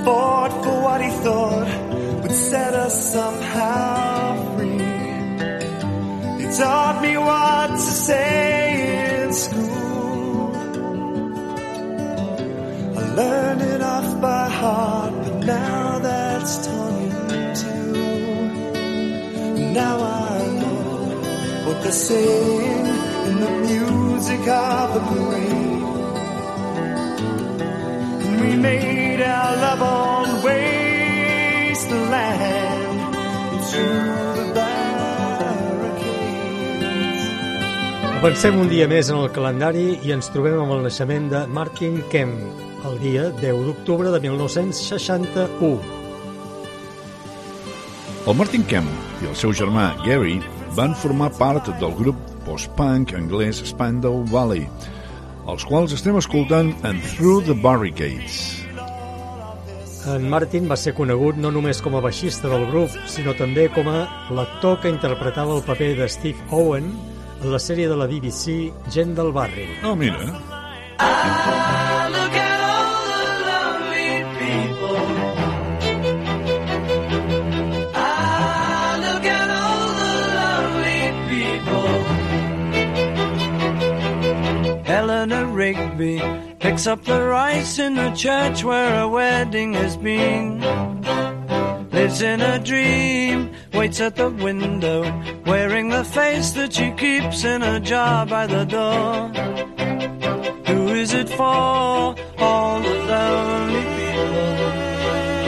fought 0.05 0.53
for 0.65 0.77
what 0.83 1.01
he 1.03 1.11
thought 1.25 1.69
would 2.23 2.33
set 2.33 2.73
us 2.75 3.13
somehow 3.13 4.16
taught 6.59 7.03
me 7.03 7.17
what 7.19 7.69
to 7.69 7.79
say 7.79 9.25
in 9.25 9.33
school. 9.33 10.57
I 12.97 13.03
learned 13.21 13.63
it 13.63 13.83
off 13.83 14.21
by 14.23 14.49
heart, 14.49 15.13
but 15.23 15.37
now 15.45 15.99
that's 15.99 16.67
torn 16.67 17.11
two. 17.61 17.93
Now 19.81 19.97
I 20.01 20.39
know 20.61 21.67
what 21.67 21.83
they're 21.83 21.93
saying 21.93 22.87
in 23.29 23.35
the 23.45 23.51
music 23.69 24.43
of 24.49 24.95
the 24.95 25.01
parade. 25.11 25.83
And 28.25 28.41
we 28.41 28.57
made 28.57 29.21
our 29.21 29.57
love 29.57 29.83
Avancem 38.17 38.55
un 38.57 38.71
dia 38.71 38.87
més 38.89 39.11
en 39.13 39.19
el 39.21 39.27
calendari 39.29 39.99
i 40.09 40.13
ens 40.15 40.31
trobem 40.33 40.55
amb 40.57 40.73
el 40.73 40.87
naixement 40.87 41.27
de 41.29 41.43
Martin 41.53 41.99
Kemp, 42.09 42.39
el 42.89 42.95
dia 43.03 43.27
10 43.43 43.59
d'octubre 43.67 44.09
de 44.15 44.21
1961. 44.25 45.83
El 48.25 48.39
Martin 48.39 48.63
Kemp 48.71 48.89
i 49.21 49.29
el 49.29 49.35
seu 49.37 49.53
germà 49.53 49.91
Gary 50.07 50.39
van 50.79 50.97
formar 50.97 51.29
part 51.37 51.69
del 51.83 51.93
grup 51.99 52.23
post-punk 52.47 53.13
anglès 53.19 53.61
Spandau 53.69 54.23
Valley, 54.33 54.65
els 55.53 55.67
quals 55.69 55.93
estem 55.93 56.17
escoltant 56.17 56.73
en 56.89 57.03
Through 57.11 57.45
the 57.51 57.57
Barricades. 57.67 58.39
En 60.09 60.25
Martin 60.33 60.71
va 60.71 60.81
ser 60.81 60.97
conegut 60.97 61.37
no 61.37 61.53
només 61.53 61.85
com 61.85 61.99
a 61.99 62.01
baixista 62.01 62.49
del 62.49 62.65
grup, 62.73 62.97
sinó 63.13 63.37
també 63.37 63.69
com 63.77 63.93
a 63.93 64.07
l'actor 64.33 64.81
que 64.81 64.95
interpretava 64.95 65.53
el 65.59 65.67
paper 65.69 65.93
de 66.01 66.09
Steve 66.09 66.49
Owen 66.49 66.89
en 66.89 67.16
la 67.51 67.59
sèrie 67.59 67.87
de 67.89 67.95
la 67.95 68.07
BBC 68.07 68.73
Gent 68.91 69.15
del 69.15 69.33
barri. 69.33 69.69
Oh, 69.85 69.95
mira. 69.95 70.19
Ah, 70.99 72.09
look 72.11 72.35
at 72.35 72.61
all 72.73 73.07
the 73.13 73.25
lovely 73.51 74.25
people. 74.41 74.99
Ah, 77.95 78.97
look 79.07 79.25
at 79.25 79.51
all 79.63 79.89
the 80.03 80.15
lovely 80.41 81.03
people. 81.31 81.91
Eleanor 84.87 85.47
Rigby 85.47 86.21
picks 86.59 86.87
up 86.87 87.05
the 87.05 87.21
rice 87.23 87.79
in 87.79 87.95
the 87.95 88.11
church 88.13 88.65
where 88.65 89.01
a 89.03 89.09
wedding 89.09 89.75
has 89.75 89.97
been. 89.97 90.61
Lives 91.93 92.21
in 92.23 92.41
a 92.41 92.59
dream, 92.59 93.51
waits 93.77 94.01
at 94.01 94.17
the 94.17 94.31
window, 94.31 95.03
wearing 95.45 95.91
the 95.91 96.05
face 96.05 96.53
that 96.53 96.73
she 96.73 96.91
keeps 96.93 97.45
in 97.45 97.63
a 97.63 97.79
jar 97.79 98.25
by 98.25 98.47
the 98.47 98.65
door. 98.65 99.29
Who 100.67 100.89
is 100.89 101.13
it 101.13 101.29
for? 101.29 101.45
All 101.45 102.81
the 102.81 102.97
lonely 103.13 103.85
people. 103.99 104.57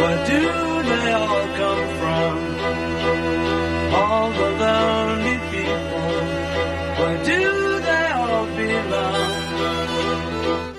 Where 0.01 0.27
do 0.33 0.43
they 0.91 1.13
all 1.13 1.47
come 1.61 1.85
from? 2.01 2.35
All 3.95 4.31
the 4.31 4.51
lonely 4.61 5.08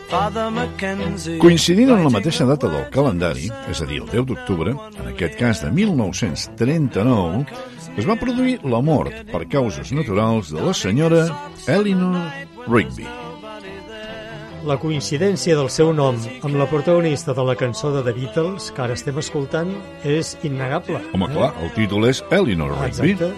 Coincidint 0.10 1.91
amb 1.94 2.02
la 2.02 2.10
mateixa 2.10 2.45
data 2.49 2.65
del 2.72 2.88
calendari, 2.90 3.45
és 3.69 3.81
a 3.84 3.86
dir, 3.86 3.99
el 4.02 4.07
10 4.10 4.26
d'octubre, 4.31 4.73
en 4.73 5.10
aquest 5.11 5.36
cas 5.38 5.61
de 5.61 5.69
1939, 5.69 7.44
es 7.94 8.07
va 8.10 8.15
produir 8.18 8.56
la 8.65 8.81
mort 8.81 9.14
per 9.30 9.44
causes 9.52 9.91
naturals 9.94 10.49
de 10.49 10.65
la 10.65 10.73
senyora 10.73 11.27
Eleanor 11.68 12.26
Rigby. 12.65 13.06
La 14.65 14.80
coincidència 14.81 15.53
del 15.56 15.69
seu 15.69 15.94
nom 15.94 16.18
amb 16.41 16.57
la 16.57 16.65
protagonista 16.73 17.38
de 17.38 17.45
la 17.45 17.56
cançó 17.56 17.94
de 17.94 18.02
The 18.02 18.18
Beatles, 18.18 18.73
que 18.73 18.81
ara 18.88 18.98
estem 18.98 19.22
escoltant, 19.22 19.69
és 20.02 20.34
innegable. 20.41 21.06
Home, 21.14 21.30
clar, 21.38 21.53
el 21.61 21.69
títol 21.77 22.10
és 22.10 22.26
Eleanor 22.34 22.73
Rigby. 22.81 23.14
Exacte. 23.14 23.34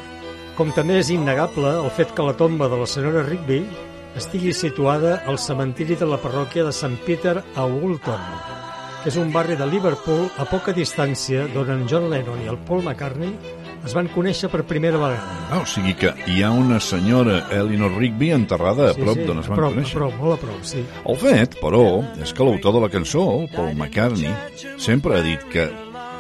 Com 0.56 0.72
també 0.72 1.02
és 1.04 1.12
innegable 1.12 1.68
el 1.84 1.92
fet 2.00 2.16
que 2.16 2.24
la 2.24 2.38
tomba 2.40 2.72
de 2.72 2.80
la 2.80 2.88
senyora 2.88 3.28
Rigby 3.28 3.66
estigui 4.16 4.54
situada 4.54 5.22
al 5.28 5.40
cementiri 5.40 5.96
de 5.96 6.08
la 6.10 6.20
parròquia 6.22 6.66
de 6.68 6.74
St. 6.74 7.00
Peter 7.06 7.38
a 7.40 7.66
Woolton, 7.66 8.22
que 9.02 9.10
és 9.10 9.18
un 9.18 9.32
barri 9.34 9.56
de 9.58 9.68
Liverpool 9.70 10.28
a 10.38 10.46
poca 10.50 10.76
distància 10.76 11.48
d'on 11.54 11.72
en 11.74 11.88
John 11.90 12.10
Lennon 12.12 12.44
i 12.44 12.50
el 12.52 12.60
Paul 12.68 12.84
McCartney 12.84 13.34
es 13.82 13.96
van 13.98 14.10
conèixer 14.14 14.52
per 14.54 14.62
primera 14.70 15.00
vegada. 15.02 15.38
Ah, 15.50 15.62
o 15.64 15.66
sigui 15.66 15.96
que 15.98 16.12
hi 16.30 16.44
ha 16.46 16.52
una 16.54 16.80
senyora 16.84 17.40
Eleanor 17.50 17.96
Rigby 17.98 18.30
enterrada 18.36 18.92
a 18.92 18.98
prop 18.98 19.18
d'on 19.18 19.42
es 19.42 19.50
van 19.50 19.58
prop, 19.58 19.74
conèixer. 19.74 19.98
A 19.98 20.04
prop, 20.04 20.20
molt 20.22 20.36
a 20.38 20.42
prop, 20.44 20.66
sí. 20.70 20.84
El 21.02 21.18
fet, 21.22 21.58
però, 21.64 21.86
és 22.22 22.36
que 22.36 22.46
l'autor 22.46 22.78
de 22.78 22.84
la 22.86 22.92
cançó, 22.94 23.26
Paul 23.56 23.74
McCartney, 23.74 24.36
sempre 24.78 25.18
ha 25.18 25.26
dit 25.26 25.48
que 25.54 25.70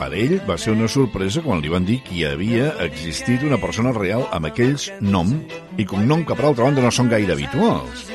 per 0.01 0.09
ell 0.17 0.39
va 0.47 0.55
ser 0.57 0.71
una 0.73 0.87
sorpresa 0.89 1.43
quan 1.45 1.59
li 1.61 1.69
van 1.69 1.83
dir 1.85 1.99
que 2.01 2.15
hi 2.17 2.23
havia 2.25 2.71
existit 2.81 3.43
una 3.45 3.59
persona 3.61 3.91
real 3.93 4.23
amb 4.33 4.47
aquells 4.49 4.87
nom 5.05 5.29
i 5.77 5.85
cognom 5.85 6.23
que 6.25 6.33
per 6.39 6.47
altra 6.49 6.65
banda 6.65 6.81
no 6.81 6.89
són 6.95 7.11
gaire 7.11 7.35
habituals. 7.35 8.07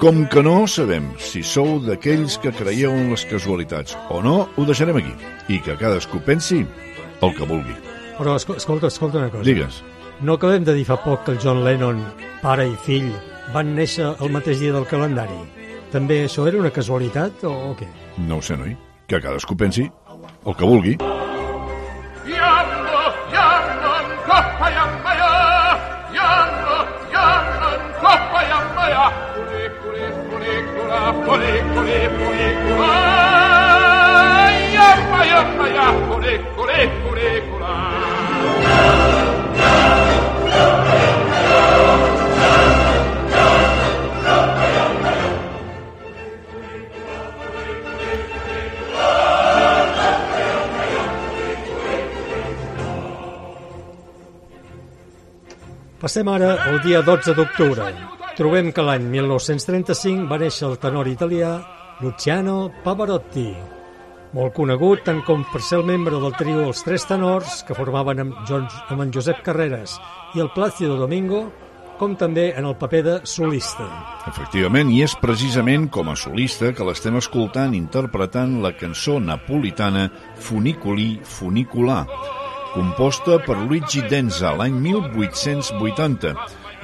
Com 0.00 0.22
que 0.32 0.42
no 0.44 0.54
sabem 0.66 1.10
si 1.20 1.42
sou 1.44 1.76
d'aquells 1.84 2.38
que 2.40 2.52
creieu 2.56 2.94
en 2.96 3.10
les 3.12 3.26
casualitats 3.28 3.96
o 4.12 4.22
no, 4.24 4.38
ho 4.56 4.64
deixarem 4.68 4.96
aquí. 5.02 5.12
I 5.52 5.60
que 5.64 5.76
cadascú 5.76 6.22
pensi 6.24 6.62
el 6.64 7.34
que 7.36 7.44
vulgui. 7.48 7.76
Però 8.16 8.34
esco- 8.40 8.56
escolta, 8.56 8.88
escolta 8.88 9.18
una 9.20 9.28
cosa. 9.30 9.44
Digues. 9.44 9.82
No 10.24 10.38
acabem 10.40 10.64
de 10.64 10.72
dir 10.74 10.86
fa 10.88 10.96
poc 11.04 11.24
que 11.26 11.32
el 11.36 11.38
John 11.42 11.60
Lennon, 11.64 12.00
pare 12.40 12.64
i 12.70 12.76
fill, 12.86 13.10
van 13.52 13.74
néixer 13.76 14.14
el 14.16 14.32
mateix 14.32 14.60
dia 14.64 14.72
del 14.72 14.88
calendari. 14.88 15.36
També 15.92 16.22
això 16.24 16.48
era 16.48 16.56
una 16.58 16.72
casualitat 16.72 17.44
o, 17.44 17.52
o 17.70 17.76
què? 17.76 17.86
No 18.24 18.38
ho 18.40 18.42
sé, 18.42 18.56
noi. 18.56 18.72
Que 19.06 19.20
cadascú 19.22 19.54
pensi 19.56 19.84
el 20.46 20.54
que 20.54 20.64
vulgui. 20.64 20.96
Passem 56.06 56.28
ara 56.30 56.52
al 56.62 56.76
dia 56.84 57.00
12 57.02 57.32
d'octubre. 57.34 57.86
Trobem 58.38 58.68
que 58.70 58.82
l'any 58.86 59.08
1935 59.10 60.28
va 60.30 60.36
néixer 60.38 60.68
el 60.68 60.76
tenor 60.78 61.08
italià 61.10 61.48
Luciano 61.98 62.68
Pavarotti, 62.84 63.48
molt 64.38 64.54
conegut 64.54 65.02
tant 65.08 65.18
com 65.26 65.42
per 65.50 65.64
ser 65.66 65.80
el 65.80 65.88
membre 65.90 66.20
del 66.22 66.36
trio 66.38 66.68
Els 66.68 66.84
Tres 66.86 67.08
Tenors, 67.10 67.58
que 67.66 67.74
formaven 67.74 68.22
amb, 68.22 68.38
John, 68.46 68.70
amb 68.86 69.02
en 69.02 69.10
Josep 69.18 69.42
Carreras 69.42 69.98
i 70.38 70.46
el 70.46 70.52
Plácido 70.54 70.94
Domingo, 71.02 71.48
com 71.98 72.14
també 72.14 72.52
en 72.54 72.70
el 72.70 72.78
paper 72.78 73.02
de 73.02 73.18
solista. 73.26 73.90
Efectivament, 74.30 74.94
i 74.94 75.02
és 75.02 75.18
precisament 75.18 75.90
com 75.90 76.14
a 76.14 76.14
solista 76.14 76.70
que 76.70 76.86
l'estem 76.86 77.18
escoltant 77.18 77.74
interpretant 77.74 78.60
la 78.62 78.76
cançó 78.78 79.18
napolitana 79.18 80.06
Funiculi 80.38 81.16
Funicular, 81.26 82.04
composta 82.76 83.38
per 83.40 83.56
Luigi 83.56 84.02
Denza 84.04 84.52
l'any 84.52 84.76
1880 84.84 86.32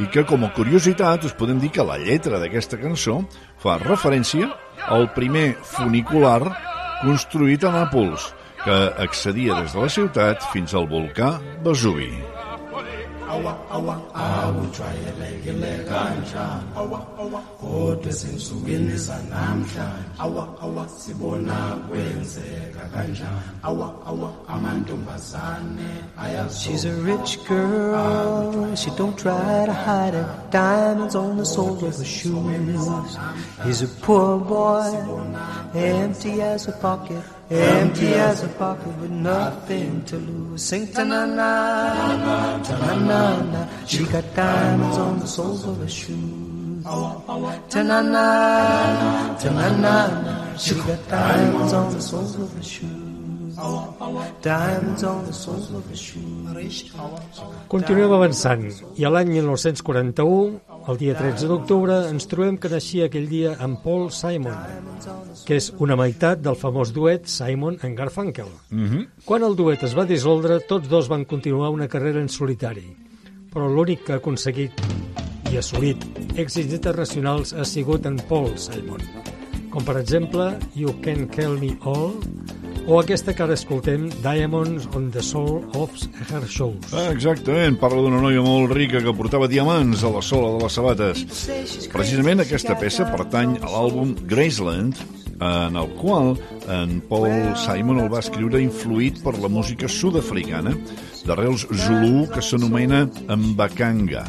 i 0.00 0.08
que, 0.08 0.24
com 0.24 0.46
a 0.46 0.52
curiositat, 0.56 1.26
us 1.28 1.34
podem 1.36 1.60
dir 1.60 1.68
que 1.74 1.84
la 1.84 1.98
lletra 2.00 2.40
d'aquesta 2.40 2.80
cançó 2.80 3.18
fa 3.60 3.76
referència 3.82 4.48
al 4.88 5.10
primer 5.12 5.52
funicular 5.74 6.54
construït 7.02 7.66
a 7.68 7.74
Nàpols, 7.76 8.30
que 8.64 8.78
accedia 9.04 9.60
des 9.60 9.76
de 9.76 9.84
la 9.84 9.92
ciutat 9.92 10.48
fins 10.54 10.72
al 10.74 10.88
volcà 10.88 11.34
Vesuvi. 11.66 12.14
Awa 13.32 13.52
awa 13.70 13.94
awujwayelekile 14.14 15.72
kanjani 15.88 16.62
awa 16.76 17.00
awa. 17.20 17.40
Kodwa 17.60 18.12
sensukwini 18.12 18.96
zanamhlanje. 18.96 20.08
Awa 20.18 20.48
awa. 20.62 20.88
Sibona 20.88 21.56
kwenzeka 21.88 22.82
kanjani 22.94 23.40
awa 23.62 23.94
awa. 24.06 24.30
Amantombazane 24.48 25.88
She's 26.50 26.84
a 26.84 26.92
rich 27.02 27.38
girl, 27.48 28.74
she 28.76 28.90
don't 28.96 29.18
try 29.18 29.64
to 29.66 29.72
hide 29.72 30.14
it. 30.14 30.26
Diamonds 30.50 31.14
on 31.14 31.36
the 31.36 31.44
soles 31.44 31.82
of 31.82 31.96
her 31.96 32.04
shoes. 32.04 33.16
He's 33.64 33.82
a 33.82 33.88
poor 34.02 34.38
boy, 34.38 34.90
empty 35.74 36.42
as 36.42 36.68
a 36.68 36.72
pocket, 36.72 37.22
empty 37.54 38.14
as 38.14 38.42
a 38.44 38.48
pocket 38.48 38.94
with 38.98 39.10
nothing 39.10 40.04
to 40.04 40.16
lose. 40.16 40.62
Sing 40.62 40.86
ta 40.92 41.04
na 41.04 41.26
na, 41.26 42.62
ta 42.62 42.74
na 42.78 42.94
na 42.94 43.42
na. 43.42 43.68
She 43.86 44.04
got 44.04 44.24
diamonds 44.34 44.98
on 44.98 45.18
the 45.20 45.26
soles 45.26 45.66
of 45.66 45.78
her 45.78 45.88
shoes. 45.88 46.84
Ta 46.84 47.82
na 47.82 48.00
na, 48.02 49.36
ta 49.38 49.50
na 49.50 49.68
na 49.76 49.94
na. 50.22 50.56
She 50.56 50.74
got 50.74 51.08
diamonds 51.08 51.72
on 51.72 51.92
the 51.92 52.00
soles 52.00 52.34
of 52.36 52.52
her 52.54 52.62
shoes. 52.62 53.01
Continuem 57.68 58.12
avançant, 58.16 58.64
i 58.96 59.04
a 59.04 59.10
l'any 59.12 59.32
1941, 59.34 60.60
el 60.88 60.98
dia 61.00 61.14
13 61.18 61.50
d'octubre, 61.50 61.98
ens 62.10 62.26
trobem 62.30 62.56
que 62.60 62.70
naixia 62.72 63.10
aquell 63.10 63.28
dia 63.30 63.52
en 63.64 63.76
Paul 63.84 64.08
Simon, 64.14 64.56
que 65.46 65.58
és 65.60 65.68
una 65.84 65.98
meitat 66.00 66.42
del 66.42 66.56
famós 66.58 66.94
duet 66.96 67.28
Simon 67.30 67.78
and 67.82 67.98
Garfunkel. 67.98 68.48
Mm 68.70 68.88
-hmm. 68.88 69.06
Quan 69.24 69.42
el 69.42 69.56
duet 69.56 69.82
es 69.82 69.96
va 69.96 70.04
dissoldre, 70.04 70.60
tots 70.60 70.88
dos 70.88 71.08
van 71.08 71.24
continuar 71.24 71.70
una 71.70 71.88
carrera 71.88 72.20
en 72.20 72.28
solitari, 72.28 72.96
però 73.52 73.68
l'únic 73.68 74.04
que 74.04 74.12
ha 74.12 74.16
aconseguit 74.16 74.72
i 75.52 75.58
assolit 75.58 75.98
èxits 76.36 76.72
internacionals 76.72 77.52
ha 77.52 77.64
sigut 77.64 78.06
en 78.06 78.16
Paul 78.28 78.56
Simon, 78.56 79.00
com 79.70 79.84
per 79.84 79.98
exemple 79.98 80.58
You 80.74 80.94
Can 81.02 81.28
Call 81.28 81.58
Me 81.58 81.76
All, 81.84 82.14
o 82.86 82.98
aquesta 83.00 83.34
que 83.34 83.42
ara 83.44 83.54
escoltem, 83.54 84.08
Diamonds 84.24 84.88
on 84.96 85.10
the 85.14 85.22
Soul 85.22 85.62
of 85.78 85.94
Her 86.28 86.42
Shoes. 86.48 86.92
Ah, 86.92 87.10
exactament, 87.12 87.78
parla 87.80 88.02
d'una 88.02 88.20
noia 88.22 88.42
molt 88.44 88.72
rica 88.74 89.02
que 89.02 89.14
portava 89.16 89.48
diamants 89.50 90.02
a 90.04 90.10
la 90.12 90.22
sola 90.22 90.52
de 90.56 90.62
les 90.64 90.78
sabates. 90.78 91.24
Precisament 91.92 92.42
aquesta 92.42 92.76
peça 92.80 93.06
pertany 93.12 93.56
a 93.60 93.70
l'àlbum 93.70 94.16
Graceland, 94.28 94.98
en 95.42 95.76
el 95.76 95.88
qual 95.98 96.36
en 96.70 97.00
Paul 97.08 97.56
Simon 97.58 97.98
el 98.04 98.10
va 98.12 98.22
escriure 98.22 98.62
influït 98.62 99.22
per 99.24 99.34
la 99.42 99.50
música 99.50 99.90
sud-africana 99.90 100.74
d'arrels 101.26 101.66
Zulu 101.84 102.28
que 102.30 102.42
s'anomena 102.42 103.08
Mbakanga 103.26 104.26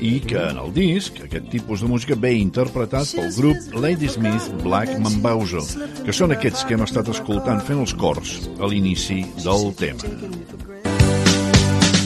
i 0.00 0.18
que 0.24 0.38
en 0.50 0.58
el 0.62 0.72
disc 0.74 1.18
aquest 1.24 1.48
tipus 1.52 1.82
de 1.82 1.90
música 1.90 2.18
ve 2.18 2.34
interpretat 2.38 3.10
pel 3.16 3.32
grup 3.36 3.78
Ladysmith 3.82 4.48
Black 4.62 4.98
Mambauso, 5.02 5.64
que 6.04 6.14
són 6.14 6.34
aquests 6.36 6.64
que 6.68 6.78
hem 6.78 6.86
estat 6.86 7.10
escoltant 7.14 7.62
fent 7.66 7.82
els 7.84 7.94
cors 7.98 8.38
a 8.58 8.70
l'inici 8.70 9.24
del 9.42 9.72
tema. 9.78 10.16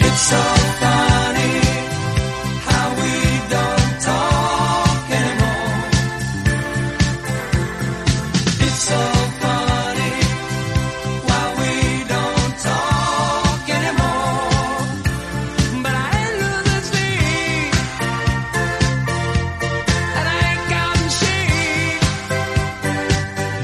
It's 0.02 0.28
so 0.28 0.42
funny 0.80 1.41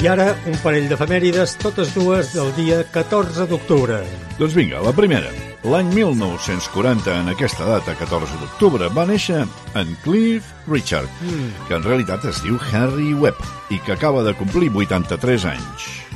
I 0.08 0.10
ara, 0.10 0.30
un 0.48 0.54
parell 0.62 0.86
d'efemèrides, 0.88 1.58
totes 1.60 1.90
dues 1.92 2.30
del 2.32 2.48
dia 2.56 2.78
14 2.94 3.44
d'octubre. 3.50 3.98
Doncs 4.38 4.54
vinga, 4.56 4.80
la 4.80 4.94
primera. 4.96 5.28
L'any 5.68 5.90
1940, 5.92 7.12
en 7.12 7.28
aquesta 7.28 7.66
data, 7.68 7.92
14 7.98 8.38
d'octubre, 8.40 8.88
va 8.96 9.04
néixer 9.04 9.42
en 9.76 9.92
Cliff 10.06 10.48
Richard, 10.66 11.12
Mm. 11.20 11.66
que 11.68 11.74
en 11.76 11.84
realitat 11.84 12.24
es 12.24 12.40
diu 12.42 12.56
Harry 12.72 13.12
Webb 13.12 13.36
i 13.68 13.78
que 13.84 13.92
acaba 13.92 14.22
de 14.22 14.32
complir 14.32 14.70
83 14.72 15.44
anys. 15.44 16.07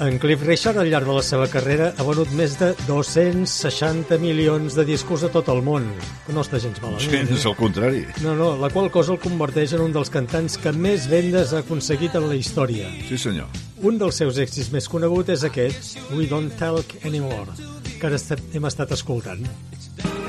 En 0.00 0.18
Cliff 0.18 0.40
Richard, 0.46 0.78
al 0.80 0.88
llarg 0.88 1.04
de 1.04 1.12
la 1.12 1.20
seva 1.20 1.44
carrera, 1.52 1.90
ha 1.92 2.04
venut 2.08 2.30
més 2.32 2.54
de 2.56 2.70
260 2.86 4.16
milions 4.22 4.72
de 4.72 4.84
discos 4.88 5.26
a 5.26 5.28
tot 5.28 5.50
el 5.52 5.60
món. 5.66 5.90
No 6.32 6.40
està 6.40 6.56
gens 6.62 6.80
malament. 6.80 7.04
Sí, 7.04 7.36
és 7.36 7.44
el 7.44 7.56
contrari. 7.58 8.06
No, 8.24 8.32
no, 8.38 8.54
la 8.56 8.70
qual 8.72 8.88
cosa 8.94 9.12
el 9.12 9.20
converteix 9.20 9.74
en 9.76 9.84
un 9.84 9.92
dels 9.92 10.08
cantants 10.08 10.56
que 10.62 10.72
més 10.72 11.04
vendes 11.10 11.52
ha 11.52 11.60
aconseguit 11.60 12.16
en 12.16 12.30
la 12.30 12.38
història. 12.40 12.88
Sí, 13.10 13.20
senyor. 13.20 13.52
Un 13.84 14.00
dels 14.00 14.22
seus 14.22 14.40
èxits 14.40 14.72
més 14.72 14.88
conegut 14.88 15.28
és 15.36 15.44
aquest, 15.44 15.98
We 16.14 16.30
Don't 16.32 16.56
Talk 16.56 16.96
Anymore, 17.04 17.52
que 18.00 18.08
ara 18.08 18.16
hem 18.56 18.72
estat 18.72 18.96
escoltant. 18.96 19.44
I 19.44 20.19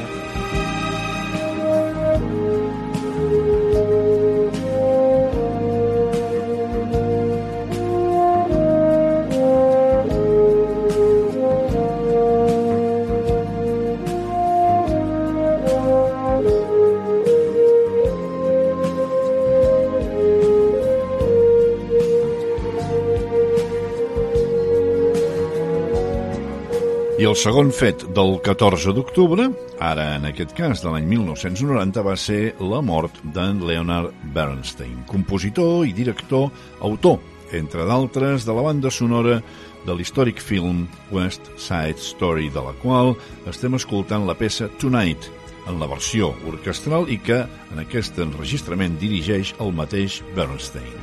el 27.32 27.38
segon 27.40 27.70
fet 27.72 28.02
del 28.12 28.34
14 28.44 28.92
d'octubre, 28.92 29.46
ara 29.80 30.18
en 30.18 30.26
aquest 30.28 30.52
cas 30.58 30.82
de 30.84 30.92
l'any 30.92 31.06
1990, 31.08 32.04
va 32.04 32.16
ser 32.20 32.40
la 32.60 32.82
mort 32.84 33.22
d'en 33.32 33.62
Leonard 33.64 34.12
Bernstein, 34.36 35.06
compositor 35.08 35.86
i 35.88 35.94
director, 35.96 36.50
autor, 36.84 37.22
entre 37.56 37.86
d'altres, 37.88 38.44
de 38.44 38.56
la 38.58 38.66
banda 38.66 38.92
sonora 38.92 39.38
de 39.86 39.96
l'històric 39.96 40.44
film 40.44 40.90
West 41.16 41.48
Side 41.56 42.04
Story, 42.04 42.50
de 42.52 42.66
la 42.66 42.76
qual 42.82 43.14
estem 43.48 43.80
escoltant 43.80 44.28
la 44.28 44.36
peça 44.36 44.68
Tonight, 44.82 45.30
en 45.72 45.80
la 45.80 45.88
versió 45.88 46.34
orquestral 46.52 47.08
i 47.08 47.22
que 47.22 47.46
en 47.46 47.86
aquest 47.86 48.20
enregistrament 48.20 49.00
dirigeix 49.00 49.56
el 49.64 49.72
mateix 49.78 50.20
Bernstein. 50.36 51.01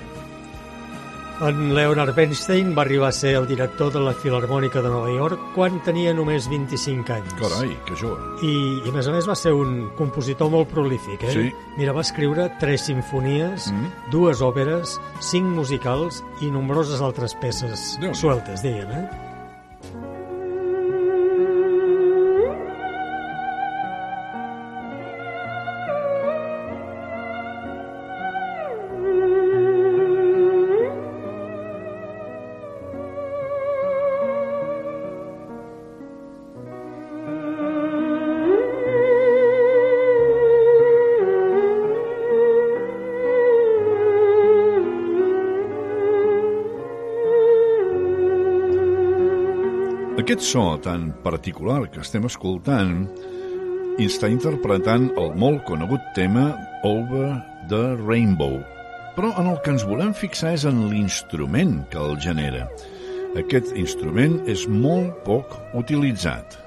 En 1.41 1.73
Leonard 1.73 2.17
Bernstein 2.17 2.73
va 2.77 2.83
arribar 2.83 3.09
a 3.09 3.15
ser 3.15 3.37
el 3.39 3.47
director 3.47 3.93
de 3.95 4.01
la 4.03 4.11
Filarmònica 4.13 4.81
de 4.83 4.89
Nova 4.91 5.13
York 5.15 5.53
quan 5.55 5.77
tenia 5.87 6.11
només 6.17 6.49
25 6.51 7.13
anys. 7.15 7.37
Carai, 7.39 7.77
que 7.87 7.95
jove. 8.01 8.19
I, 8.43 8.51
I 8.83 8.91
a 8.91 8.95
més 8.97 9.07
a 9.07 9.15
més 9.15 9.29
va 9.31 9.37
ser 9.39 9.53
un 9.55 9.77
compositor 9.95 10.51
molt 10.51 10.73
prolífic, 10.73 11.23
eh? 11.29 11.37
Sí. 11.37 11.47
Mira, 11.79 11.95
va 11.95 12.03
escriure 12.03 12.49
tres 12.59 12.89
sinfonies, 12.91 13.69
Mm. 13.71 14.11
dues 14.11 14.43
òperes, 14.43 14.97
cinc 15.21 15.47
musicals 15.55 16.25
i 16.43 16.51
nombroses 16.51 17.01
altres 17.01 17.37
peces 17.39 17.99
sueltes, 18.19 18.63
diguem, 18.67 18.91
eh? 18.91 20.08
Aquest 50.29 50.45
so 50.45 50.63
tan 50.85 51.07
particular 51.25 51.87
que 51.89 52.03
estem 52.05 52.27
escoltant 52.29 53.07
està 54.05 54.29
interpretant 54.29 55.07
el 55.17 55.31
molt 55.41 55.63
conegut 55.65 56.05
tema 56.13 56.51
Over 56.85 57.31
the 57.71 57.95
Rainbow. 58.03 58.59
Però 59.17 59.33
en 59.41 59.49
el 59.49 59.57
que 59.65 59.73
ens 59.73 59.89
volem 59.89 60.13
fixar 60.13 60.53
és 60.59 60.69
en 60.69 60.85
l'instrument 60.93 61.79
que 61.89 62.05
el 62.05 62.21
genera. 62.21 62.69
Aquest 63.41 63.73
instrument 63.81 64.37
és 64.45 64.69
molt 64.69 65.17
poc 65.25 65.57
utilitzat. 65.81 66.61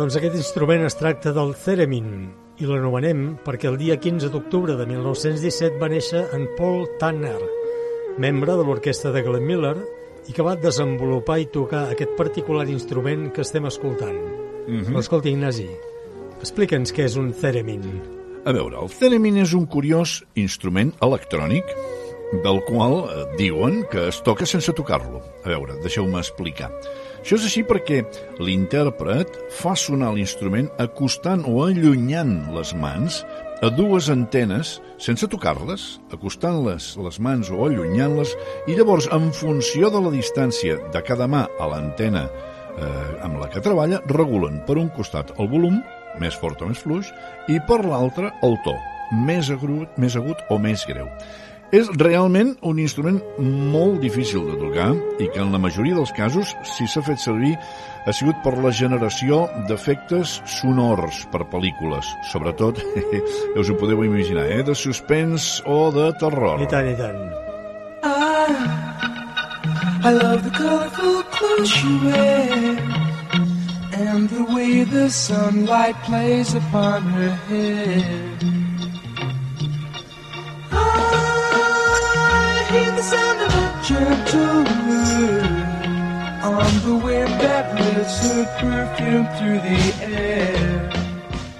Doncs 0.00 0.16
aquest 0.16 0.40
instrument 0.40 0.88
es 0.88 0.96
tracta 0.96 1.36
del 1.36 1.52
theremin 1.52 2.30
i 2.56 2.64
l'anomenem 2.64 3.34
perquè 3.44 3.68
el 3.68 3.76
dia 3.76 4.00
15 4.00 4.32
d'octubre 4.32 4.80
de 4.80 4.88
1917 4.88 5.76
va 5.76 5.92
néixer 5.92 6.30
en 6.32 6.48
Paul 6.56 6.86
Tanner, 6.96 7.42
membre 8.16 8.56
de 8.56 8.64
l'orquestra 8.64 9.12
de 9.12 9.20
Glenn 9.20 9.44
Miller 9.44 9.76
i 10.28 10.34
que 10.34 10.44
va 10.46 10.54
desenvolupar 10.56 11.40
i 11.42 11.48
tocar 11.52 11.88
aquest 11.90 12.14
particular 12.18 12.68
instrument 12.70 13.30
que 13.34 13.42
estem 13.42 13.66
escoltant. 13.66 14.18
Mhm. 14.66 14.86
Però 14.90 15.00
escolta, 15.00 15.28
Ignasi, 15.28 15.68
explica'ns 16.40 16.94
què 16.94 17.04
és 17.04 17.16
un 17.16 17.32
theremin. 17.32 17.82
A 18.44 18.52
veure, 18.52 18.78
el 18.82 18.90
theremin 18.90 19.38
és 19.38 19.52
un 19.54 19.66
curiós 19.66 20.24
instrument 20.34 20.92
electrònic 21.00 21.64
del 22.42 22.62
qual 22.64 23.04
eh, 23.04 23.24
diuen 23.36 23.84
que 23.90 24.08
es 24.08 24.22
toca 24.22 24.46
sense 24.46 24.72
tocar-lo. 24.72 25.20
A 25.44 25.52
veure, 25.52 25.76
deixeu-me 25.84 26.18
explicar. 26.18 26.70
Això 27.22 27.36
és 27.38 27.44
així 27.46 27.62
perquè 27.62 28.00
l'intèrpret 28.42 29.36
fa 29.54 29.76
sonar 29.78 30.10
l'instrument 30.16 30.66
acostant 30.82 31.44
o 31.46 31.60
allunyant 31.62 32.48
les 32.56 32.72
mans 32.74 33.20
a 33.62 33.70
dues 33.70 34.08
antenes 34.10 34.80
sense 34.98 35.26
tocar-les, 35.30 35.82
acostant-les 36.10 36.86
les 36.98 37.18
mans 37.22 37.50
o 37.54 37.60
allunyant-les, 37.62 38.32
i 38.66 38.74
llavors, 38.74 39.06
en 39.14 39.30
funció 39.34 39.90
de 39.94 40.00
la 40.02 40.10
distància 40.10 40.80
de 40.94 41.02
cada 41.06 41.28
mà 41.30 41.44
a 41.46 41.68
l'antena 41.70 42.24
eh, 42.26 43.12
amb 43.22 43.38
la 43.38 43.46
que 43.52 43.62
treballa, 43.62 44.02
regulen 44.10 44.58
per 44.66 44.80
un 44.82 44.90
costat 44.96 45.30
el 45.38 45.50
volum, 45.52 45.78
més 46.18 46.34
fort 46.42 46.62
o 46.62 46.72
més 46.72 46.82
fluix, 46.82 47.12
i 47.46 47.60
per 47.68 47.84
l'altre 47.86 48.32
el 48.42 48.58
to, 48.66 48.74
més 49.30 49.50
agut, 49.54 49.94
més 49.94 50.18
agut 50.18 50.42
o 50.50 50.58
més 50.58 50.82
greu. 50.90 51.06
És 51.72 51.88
realment 51.96 52.50
un 52.68 52.76
instrument 52.82 53.16
molt 53.40 54.02
difícil 54.02 54.44
de 54.44 54.58
tocar 54.60 54.90
i 55.16 55.28
que 55.32 55.40
en 55.40 55.54
la 55.54 55.60
majoria 55.62 55.96
dels 55.96 56.12
casos, 56.12 56.52
si 56.68 56.84
s'ha 56.84 57.00
fet 57.06 57.22
servir, 57.22 57.54
ha 58.04 58.12
sigut 58.12 58.36
per 58.44 58.52
la 58.60 58.72
generació 58.76 59.46
d'efectes 59.70 60.34
sonors 60.58 61.22
per 61.32 61.46
pel·lícules, 61.48 62.10
sobretot, 62.28 62.82
ja 63.54 63.64
us 63.64 63.72
ho 63.72 63.78
podeu 63.80 64.04
imaginar, 64.04 64.44
eh? 64.52 64.60
de 64.68 64.76
suspens 64.76 65.62
o 65.64 65.88
de 65.96 66.10
terror. 66.20 66.60
I 66.60 66.68
tant, 66.68 66.92
i 66.92 66.96
tant. 67.00 67.16
I, 68.04 68.10
I 70.04 70.12
love 70.12 70.44
the 70.44 70.52
colorful 70.52 71.22
clothes 71.32 71.72
you 71.80 71.96
wear 72.04 72.76
and 73.96 74.28
the 74.28 74.44
way 74.52 74.84
the 74.84 75.08
sunlight 75.08 75.96
plays 76.04 76.52
upon 76.54 77.02
her 77.16 77.30
hair. 77.48 78.51
I 83.02 83.04
hear 83.04 83.10
the 83.10 83.16
sound 83.16 83.40
of 83.40 83.52
a 83.54 83.66
gentle 83.82 84.62
on 86.44 86.72
the 86.84 86.94
wind 87.04 87.40
that 87.40 87.74
lifts 87.74 88.18
her 88.22 88.44
perfume 88.60 89.26
through 89.38 89.58
the 89.58 89.80
air. 90.06 90.90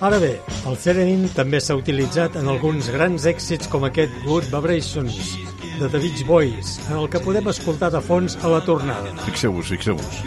Ara 0.00 0.18
bé, 0.18 0.40
el 0.66 0.76
theremin 0.82 1.28
també 1.34 1.60
s'ha 1.60 1.74
utilitzat 1.78 2.36
en 2.38 2.48
alguns 2.48 2.90
grans 2.90 3.26
èxits 3.26 3.68
com 3.70 3.84
aquest 3.86 4.12
Good 4.26 4.50
Vibrations 4.54 5.36
de 5.80 5.88
The 5.88 5.98
Beach 5.98 6.24
Boys, 6.26 6.80
en 6.88 6.96
el 6.98 7.08
que 7.10 7.20
podem 7.22 7.48
escoltar 7.48 7.90
de 7.90 8.00
fons 8.02 8.38
a 8.42 8.48
la 8.48 8.60
tornada. 8.66 9.14
Fixeu-vos, 9.26 9.66
fixeu-vos. 9.66 10.22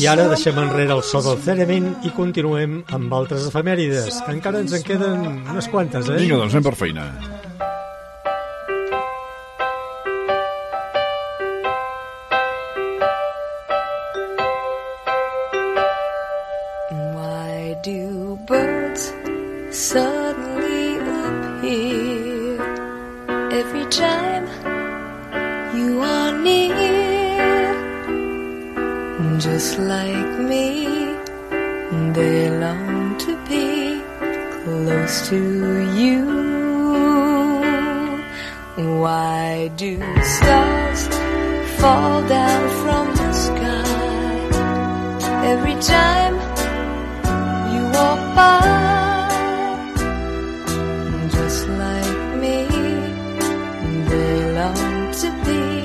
I 0.00 0.06
ara 0.08 0.24
deixem 0.30 0.56
enrere 0.56 0.94
el 0.96 1.02
so 1.04 1.20
del 1.20 1.36
theremin 1.44 1.90
i 2.08 2.12
continuem 2.16 2.78
amb 2.96 3.12
altres 3.18 3.44
efemèrides, 3.50 4.22
que 4.24 4.32
encara 4.32 4.62
ens 4.64 4.72
en 4.78 4.86
queden 4.86 5.28
unes 5.52 5.68
quantes, 5.68 6.08
eh? 6.08 6.16
Vinga, 6.22 6.40
doncs 6.40 6.56
anem 6.56 6.68
per 6.70 6.76
feina. 6.86 7.04
Just 29.52 29.80
like 29.80 30.38
me, 30.38 30.86
they 32.14 32.48
long 32.64 33.18
to 33.18 33.32
be 33.48 34.00
close 34.62 35.28
to 35.28 35.40
you. 36.00 36.22
Why 39.02 39.72
do 39.74 39.98
stars 40.22 41.02
fall 41.80 42.22
down 42.28 42.62
from 42.82 43.06
the 43.18 43.32
sky 43.32 43.90
every 45.52 45.76
time 45.82 46.34
you 47.72 47.82
walk 47.98 48.22
by? 48.38 48.60
Just 51.36 51.66
like 51.84 52.20
me, 52.42 52.56
they 54.10 54.54
long 54.54 55.12
to 55.22 55.28
be 55.44 55.79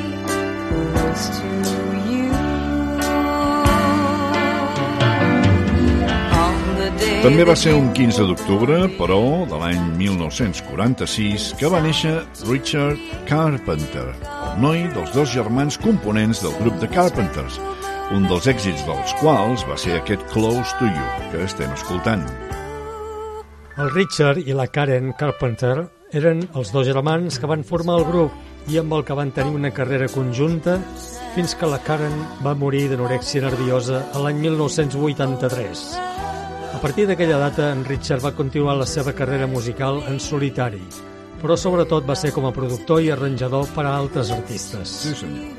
També 7.25 7.41
va 7.41 7.55
ser 7.57 7.71
un 7.73 7.87
15 7.97 8.21
d'octubre, 8.29 8.75
però, 8.99 9.15
de 9.49 9.57
l'any 9.57 9.79
1946, 9.97 11.47
que 11.57 11.71
va 11.73 11.79
néixer 11.81 12.11
Richard 12.45 13.01
Carpenter, 13.25 14.03
el 14.51 14.59
noi 14.61 14.83
dels 14.93 15.09
dos 15.15 15.31
germans 15.33 15.79
components 15.81 16.43
del 16.45 16.53
grup 16.59 16.77
de 16.83 16.91
Carpenters, 16.93 17.57
un 18.13 18.29
dels 18.29 18.45
èxits 18.53 18.85
dels 18.85 19.15
quals 19.23 19.65
va 19.65 19.73
ser 19.81 19.97
aquest 19.97 20.21
Close 20.35 20.77
to 20.77 20.85
You, 20.85 21.07
que 21.31 21.41
estem 21.47 21.73
escoltant. 21.73 22.21
El 23.81 23.89
Richard 23.95 24.45
i 24.45 24.53
la 24.53 24.69
Karen 24.69 25.15
Carpenter 25.17 25.79
eren 26.13 26.45
els 26.53 26.69
dos 26.77 26.85
germans 26.85 27.41
que 27.41 27.49
van 27.49 27.65
formar 27.65 28.03
el 28.03 28.05
grup 28.11 28.69
i 28.69 28.77
amb 28.77 28.93
el 28.93 29.01
que 29.07 29.17
van 29.17 29.33
tenir 29.33 29.57
una 29.57 29.73
carrera 29.73 30.13
conjunta 30.13 30.77
fins 31.33 31.57
que 31.57 31.73
la 31.73 31.81
Karen 31.89 32.21
va 32.45 32.53
morir 32.53 32.85
d'anorèxia 32.93 33.49
nerviosa 33.49 34.05
l'any 34.13 34.45
1983. 34.45 36.34
A 36.75 36.79
partir 36.81 37.05
d'aquella 37.07 37.37
data, 37.39 37.69
en 37.71 37.85
Richard 37.87 38.19
va 38.21 38.33
continuar 38.35 38.75
la 38.75 38.85
seva 38.85 39.13
carrera 39.15 39.47
musical 39.47 40.01
en 40.09 40.19
solitari, 40.19 40.81
però 41.39 41.55
sobretot 41.55 42.03
va 42.03 42.17
ser 42.19 42.33
com 42.35 42.45
a 42.49 42.51
productor 42.51 42.99
i 43.01 43.07
arranjador 43.13 43.69
per 43.71 43.85
a 43.87 43.93
altres 43.95 44.29
artistes. 44.35 44.91
Sí, 45.05 45.13
senyor. 45.15 45.55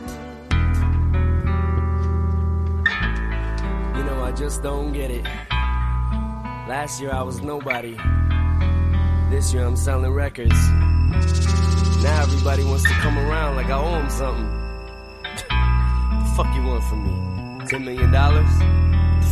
You 3.96 4.04
know, 4.04 4.28
I 4.28 4.32
just 4.36 4.62
don't 4.62 4.92
get 4.92 5.10
it. 5.10 5.24
Last 6.68 7.00
year 7.00 7.12
I 7.14 7.22
was 7.22 7.40
nobody. 7.40 7.96
This 9.30 9.54
year 9.54 9.64
I'm 9.64 9.76
selling 9.76 10.12
records. 10.12 10.60
Now 12.04 12.22
everybody 12.28 12.62
wants 12.62 12.84
to 12.84 12.94
come 13.00 13.16
around 13.18 13.56
like 13.56 13.70
I 13.70 13.80
owe 13.80 13.96
them 13.96 14.10
something. 14.10 14.48
the 15.40 16.32
fuck 16.36 16.54
you 16.54 16.62
want 16.62 16.84
from 16.84 17.08
me? 17.08 17.66
Ten 17.66 17.86
million 17.86 18.12
dollars? 18.12 18.52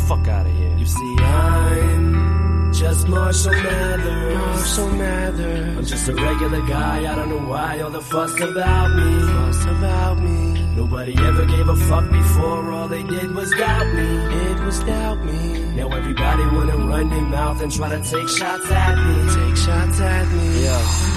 Fuck 0.08 0.28
out 0.28 0.46
of 0.46 0.52
here. 0.52 0.76
You 0.76 0.84
see, 0.84 1.16
I'm 1.20 2.72
just 2.74 3.08
Marshall 3.08 3.52
Mathers. 3.52 4.34
Marshall 4.34 4.90
Mathers. 4.90 5.78
I'm 5.78 5.84
just 5.84 6.08
a 6.08 6.14
regular 6.14 6.60
guy. 6.66 7.10
I 7.10 7.14
don't 7.14 7.30
know 7.30 7.48
why 7.48 7.80
all 7.80 7.90
the 7.90 8.02
fuss 8.02 8.34
about 8.38 8.94
me. 8.94 9.20
Fuss 9.32 9.64
about 9.64 10.18
me. 10.18 10.66
Nobody 10.76 11.14
ever 11.16 11.46
gave 11.46 11.68
a 11.68 11.76
fuck 11.76 12.10
before. 12.10 12.72
All 12.72 12.88
they 12.88 13.02
did 13.02 13.34
was 13.34 13.50
doubt 13.52 13.94
me. 13.94 14.08
It 14.50 14.60
was 14.60 14.80
doubt 14.80 15.24
me. 15.24 15.58
Now 15.76 15.88
everybody 15.88 16.42
wanna 16.54 16.76
run 16.76 17.08
their 17.08 17.22
mouth 17.22 17.62
and 17.62 17.72
try 17.72 17.88
to 17.88 18.02
take 18.02 18.28
shots 18.28 18.70
at 18.70 18.96
me. 18.98 19.34
Take 19.34 19.56
shots 19.56 20.00
at 20.00 20.28
me. 20.28 20.64
Yeah. 20.64 21.13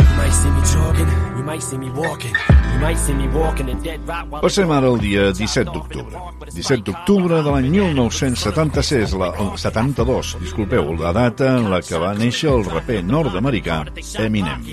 Passem 4.41 4.71
ara 4.73 4.89
al 4.89 4.97
dia 5.01 5.27
17 5.31 5.73
d'octubre. 5.73 6.21
17 6.53 6.83
d'octubre 6.87 7.41
de 7.45 7.53
l'any 7.53 7.69
1976, 7.75 9.13
la, 9.21 9.31
el 9.43 9.51
72, 9.61 10.35
disculpeu, 10.41 10.93
la 10.99 11.13
data 11.13 11.53
en 11.59 11.69
la 11.73 11.81
que 11.85 12.01
va 12.01 12.15
néixer 12.17 12.49
el 12.53 12.65
raper 12.65 13.03
nord-americà 13.05 13.83
Eminem. 14.25 14.65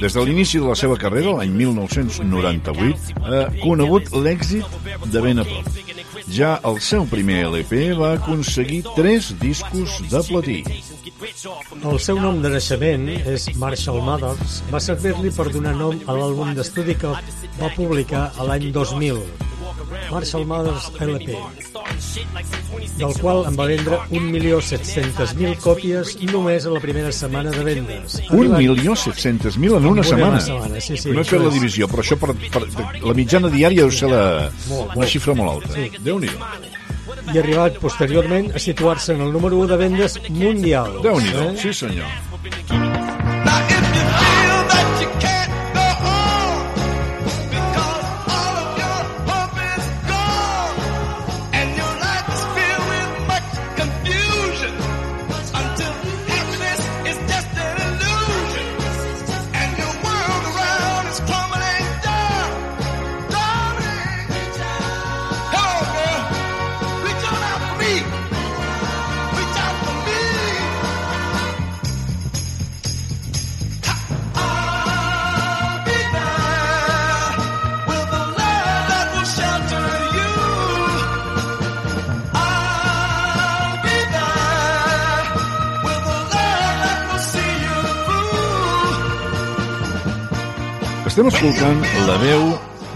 Des 0.00 0.14
de 0.14 0.24
l'inici 0.24 0.60
de 0.60 0.68
la 0.68 0.76
seva 0.78 0.96
carrera, 1.00 1.38
l'any 1.40 1.56
1998, 1.56 3.16
ha 3.24 3.46
conegut 3.64 4.12
l'èxit 4.14 4.64
de 5.10 5.24
ben 5.24 5.42
a 5.42 5.48
prop. 5.48 5.99
Ja 6.30 6.60
el 6.68 6.76
seu 6.78 7.06
primer 7.10 7.40
LP 7.48 7.90
va 7.98 8.12
aconseguir 8.14 8.84
tres 8.94 9.32
discos 9.40 9.96
de 10.12 10.20
platí. 10.28 10.58
El 11.82 11.98
seu 11.98 12.20
nom 12.22 12.38
de 12.44 12.52
naixement 12.52 13.08
és 13.10 13.48
Marshall 13.58 13.98
Mathers. 14.06 14.60
Va 14.70 14.80
servir-li 14.84 15.32
per 15.34 15.48
donar 15.50 15.74
nom 15.78 15.98
a 16.06 16.14
l'àlbum 16.14 16.54
d'estudi 16.54 16.94
que 17.02 17.10
va 17.58 17.72
publicar 17.74 18.28
a 18.38 18.46
l'any 18.46 18.70
2000, 18.76 19.18
Marshall 20.10 20.46
Mathers 20.46 20.90
LP, 21.00 21.36
del 22.98 23.14
qual 23.20 23.44
en 23.48 23.56
va 23.58 23.66
vendre 23.70 23.98
1.700.000 24.10 25.56
còpies 25.62 26.16
només 26.32 26.66
a 26.66 26.74
la 26.74 26.80
primera 26.80 27.12
setmana 27.12 27.50
de 27.54 27.64
vendes. 27.64 28.20
Un 28.30 28.52
milió 28.56 28.92
700.000 28.94 29.76
en 29.78 29.86
una 29.86 30.02
setmana. 30.04 30.40
setmana 30.40 30.80
sí, 30.80 30.96
sí, 30.96 31.10
no 31.10 31.20
he 31.20 31.24
fet 31.24 31.40
la 31.42 31.50
divisió, 31.54 31.88
però 31.90 32.04
això 32.04 32.18
per, 32.20 32.34
per, 32.50 32.64
la 33.04 33.14
mitjana 33.14 33.48
diària 33.52 33.86
deu 33.86 33.90
ser 33.94 34.10
la, 34.12 34.50
Molt, 34.68 34.96
una 34.96 35.06
xifra 35.08 35.34
molt 35.34 35.56
alta. 35.56 35.74
Sí. 35.78 35.90
Déu-n'hi-do. 36.04 36.38
I 37.30 37.36
ha 37.36 37.40
arribat 37.42 37.78
posteriorment 37.82 38.50
a 38.54 38.58
situar-se 38.62 39.14
en 39.14 39.20
el 39.26 39.32
número 39.32 39.58
1 39.58 39.72
de 39.72 39.76
vendes 39.76 40.18
mundial. 40.28 41.00
Déu-n'hi-do, 41.02 41.50
Eh? 41.50 41.56
sí 41.56 41.72
senyor. 41.74 42.06
Estem 91.10 91.26
escoltant 91.26 91.80
la 92.06 92.14
veu 92.22 92.44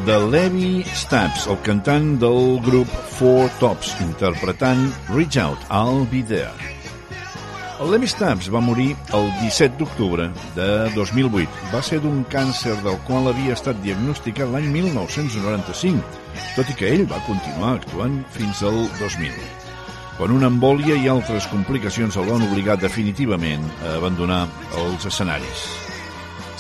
de 0.07 0.17
Levi 0.31 0.85
Stabs, 0.95 1.49
el 1.51 1.57
cantant 1.67 2.13
del 2.23 2.61
grup 2.63 2.93
Four 3.17 3.49
Tops, 3.59 3.89
interpretant 4.05 4.85
Reach 5.09 5.35
Out, 5.43 5.65
I'll 5.67 6.05
Be 6.13 6.21
There. 6.23 6.53
El 7.83 7.91
Levi 7.91 8.07
Stabs 8.07 8.53
va 8.55 8.63
morir 8.63 8.93
el 9.19 9.27
17 9.41 9.81
d'octubre 9.81 10.29
de 10.55 10.69
2008. 10.95 11.67
Va 11.75 11.83
ser 11.83 11.99
d'un 12.05 12.23
càncer 12.31 12.77
del 12.87 13.01
qual 13.09 13.27
havia 13.33 13.59
estat 13.59 13.83
diagnosticat 13.83 14.47
l'any 14.53 14.71
1995, 14.77 16.23
tot 16.55 16.71
i 16.71 16.79
que 16.79 16.93
ell 16.95 17.09
va 17.11 17.19
continuar 17.27 17.81
actuant 17.81 18.21
fins 18.37 18.63
al 18.63 18.85
2000 19.03 19.35
quan 20.15 20.31
una 20.31 20.47
embòlia 20.47 20.95
i 20.95 21.11
altres 21.11 21.51
complicacions 21.51 22.15
el 22.15 22.31
van 22.31 22.47
obligar 22.47 22.79
definitivament 22.79 23.67
a 23.83 23.97
abandonar 23.97 24.45
els 24.85 25.11
escenaris. 25.11 25.84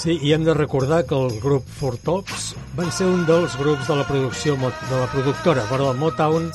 Sí, 0.04 0.18
i 0.20 0.34
hem 0.34 0.42
de 0.44 0.52
recordar 0.52 1.06
que 1.08 1.16
el 1.16 1.38
grup 1.40 1.64
Four 1.78 1.94
Tops 2.04 2.50
van 2.76 2.90
ser 2.92 3.06
un 3.08 3.22
dels 3.24 3.54
grups 3.56 3.86
de 3.88 3.94
la 3.96 4.02
producció 4.04 4.52
de 4.60 4.98
la 5.00 5.06
productora, 5.08 5.62
però 5.70 5.94
Motown, 5.96 6.50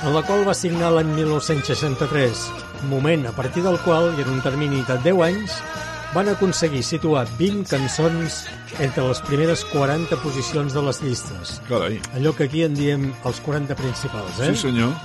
en 0.00 0.14
la 0.14 0.22
qual 0.24 0.46
va 0.48 0.54
signar 0.56 0.94
l'any 0.94 1.10
1963, 1.18 2.46
moment 2.88 3.26
a 3.28 3.34
partir 3.36 3.66
del 3.66 3.76
qual, 3.84 4.14
i 4.16 4.24
en 4.24 4.30
un 4.38 4.40
termini 4.40 4.80
de 4.88 4.96
10 5.04 5.20
anys, 5.26 5.58
van 6.14 6.30
aconseguir 6.32 6.80
situar 6.80 7.26
20 7.36 7.68
cançons 7.68 8.38
entre 8.80 9.04
les 9.10 9.20
primeres 9.28 9.66
40 9.74 10.16
posicions 10.24 10.72
de 10.72 10.86
les 10.88 11.02
llistes. 11.04 11.58
Carai. 11.68 12.00
Allò 12.16 12.32
que 12.32 12.48
aquí 12.48 12.64
en 12.64 12.80
diem 12.80 13.10
els 13.28 13.44
40 13.44 13.76
principals, 13.76 14.40
eh? 14.40 14.54
Sí, 14.54 14.70
senyor. 14.70 14.96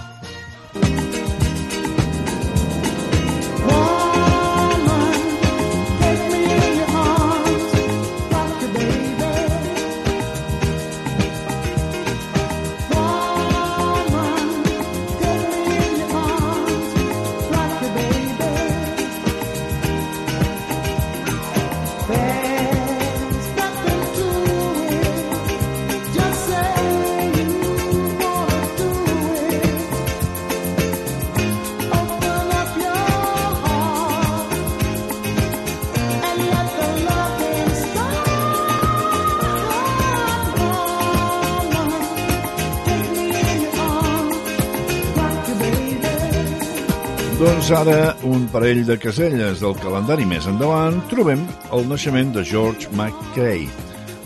Ara, 47.81 48.15
un 48.23 48.45
parell 48.51 48.83
de 48.85 48.97
caselles 49.01 49.61
del 49.63 49.73
calendari 49.81 50.25
més 50.29 50.45
endavant, 50.49 50.99
trobem 51.09 51.41
el 51.73 51.87
naixement 51.89 52.29
de 52.35 52.43
George 52.45 52.89
McCrae, 52.93 53.65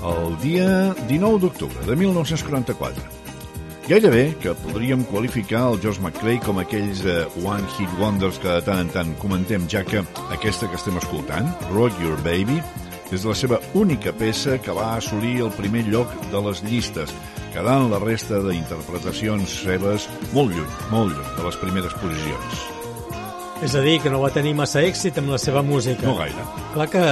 el 0.09 0.35
dia 0.41 0.67
19 1.07 1.39
d'octubre 1.43 1.85
de 1.87 1.95
1944. 1.95 3.05
Gairebé 3.87 4.25
que 4.41 4.55
podríem 4.65 5.05
qualificar 5.07 5.69
el 5.69 5.79
George 5.79 6.03
McCrae 6.03 6.41
com 6.43 6.59
aquells 6.59 7.05
eh, 7.05 7.21
One 7.45 7.63
Hit 7.77 7.95
Wonders 8.01 8.41
que 8.41 8.49
de 8.49 8.65
tant 8.65 8.81
en 8.81 8.91
tant 8.91 9.15
comentem, 9.21 9.69
ja 9.71 9.85
que 9.87 10.03
aquesta 10.35 10.67
que 10.67 10.79
estem 10.81 10.99
escoltant, 10.99 11.47
Rock 11.71 11.95
Your 12.03 12.19
Baby, 12.25 12.59
és 13.15 13.23
la 13.29 13.37
seva 13.37 13.61
única 13.77 14.11
peça 14.11 14.57
que 14.59 14.75
va 14.75 14.95
assolir 14.97 15.37
el 15.45 15.53
primer 15.55 15.85
lloc 15.87 16.11
de 16.33 16.43
les 16.49 16.65
llistes, 16.65 17.13
quedant 17.55 17.87
la 17.93 18.03
resta 18.03 18.43
d'interpretacions 18.43 19.59
seves 19.63 20.09
molt 20.33 20.51
lluny, 20.51 20.79
molt 20.91 21.13
lluny 21.13 21.35
de 21.37 21.45
les 21.51 21.61
primeres 21.63 22.01
posicions. 22.01 22.74
És 23.63 23.73
a 23.75 23.81
dir, 23.81 23.99
que 24.03 24.11
no 24.11 24.19
va 24.19 24.31
tenir 24.35 24.53
massa 24.57 24.81
èxit 24.83 25.17
amb 25.21 25.31
la 25.31 25.39
seva 25.39 25.63
música. 25.63 26.03
No 26.03 26.17
gaire. 26.19 26.43
Clar 26.73 26.87
que 26.91 27.03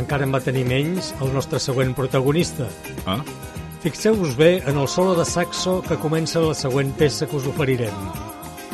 encara 0.00 0.26
en 0.26 0.34
va 0.34 0.42
tenir 0.42 0.64
menys 0.66 1.12
el 1.22 1.30
nostre 1.34 1.60
següent 1.62 1.94
protagonista. 1.94 2.66
Ah? 3.06 3.20
Fixeu-vos 3.84 4.34
bé 4.36 4.62
en 4.66 4.80
el 4.80 4.88
solo 4.88 5.14
de 5.14 5.26
saxo 5.28 5.82
que 5.86 6.00
comença 6.00 6.42
la 6.42 6.56
següent 6.56 6.90
peça 6.98 7.28
que 7.28 7.36
us 7.36 7.46
oferirem. 7.46 8.08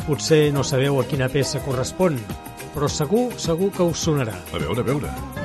Potser 0.07 0.49
no 0.55 0.63
sabeu 0.65 0.97
a 1.01 1.05
quina 1.05 1.29
peça 1.29 1.61
correspon, 1.65 2.17
però 2.73 2.89
segur, 2.89 3.27
segur 3.37 3.69
que 3.75 3.85
us 3.85 4.07
sonarà. 4.07 4.39
A 4.49 4.63
veure, 4.63 4.81
a 4.81 4.87
veure. 4.87 5.40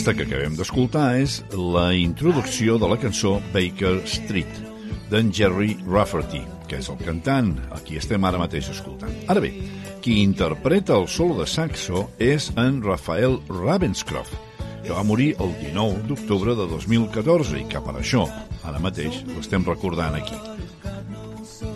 Aquesta 0.00 0.16
que 0.16 0.24
acabem 0.24 0.54
d'escoltar 0.56 1.18
és 1.20 1.34
la 1.52 1.90
introducció 1.92 2.78
de 2.80 2.88
la 2.88 2.96
cançó 2.96 3.34
Baker 3.52 3.98
Street, 4.08 4.54
d'en 5.10 5.28
Jerry 5.28 5.74
Rafferty, 5.84 6.40
que 6.70 6.78
és 6.80 6.88
el 6.88 6.96
cantant 7.04 7.50
a 7.68 7.82
qui 7.84 7.98
estem 8.00 8.24
ara 8.24 8.40
mateix 8.40 8.70
escoltant. 8.72 9.12
Ara 9.28 9.42
bé, 9.44 9.50
qui 10.00 10.22
interpreta 10.22 10.96
el 10.96 11.04
solo 11.04 11.36
de 11.42 11.44
saxo 11.44 12.06
és 12.16 12.48
en 12.56 12.80
Rafael 12.80 13.36
Ravenscroft, 13.50 14.32
que 14.86 14.96
va 14.96 15.04
morir 15.04 15.34
el 15.36 15.52
19 15.60 16.08
d'octubre 16.08 16.56
de 16.56 16.70
2014 16.72 17.60
i 17.60 17.68
que 17.68 17.84
per 17.84 17.98
això, 18.00 18.24
ara 18.64 18.80
mateix, 18.80 19.20
l'estem 19.36 19.68
recordant 19.68 20.16
aquí. 20.16 20.40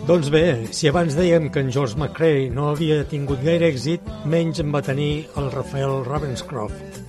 Doncs 0.09 0.33
bé, 0.33 0.45
si 0.73 0.89
abans 0.89 1.13
dèiem 1.13 1.51
que 1.53 1.61
en 1.61 1.69
George 1.69 2.01
McRae 2.01 2.49
no 2.49 2.71
havia 2.73 3.03
tingut 3.05 3.45
gaire 3.45 3.69
èxit, 3.69 4.13
menys 4.25 4.65
en 4.65 4.73
va 4.73 4.81
tenir 4.81 5.27
el 5.37 5.53
Rafael 5.53 6.01
Ravenscroft, 6.09 7.04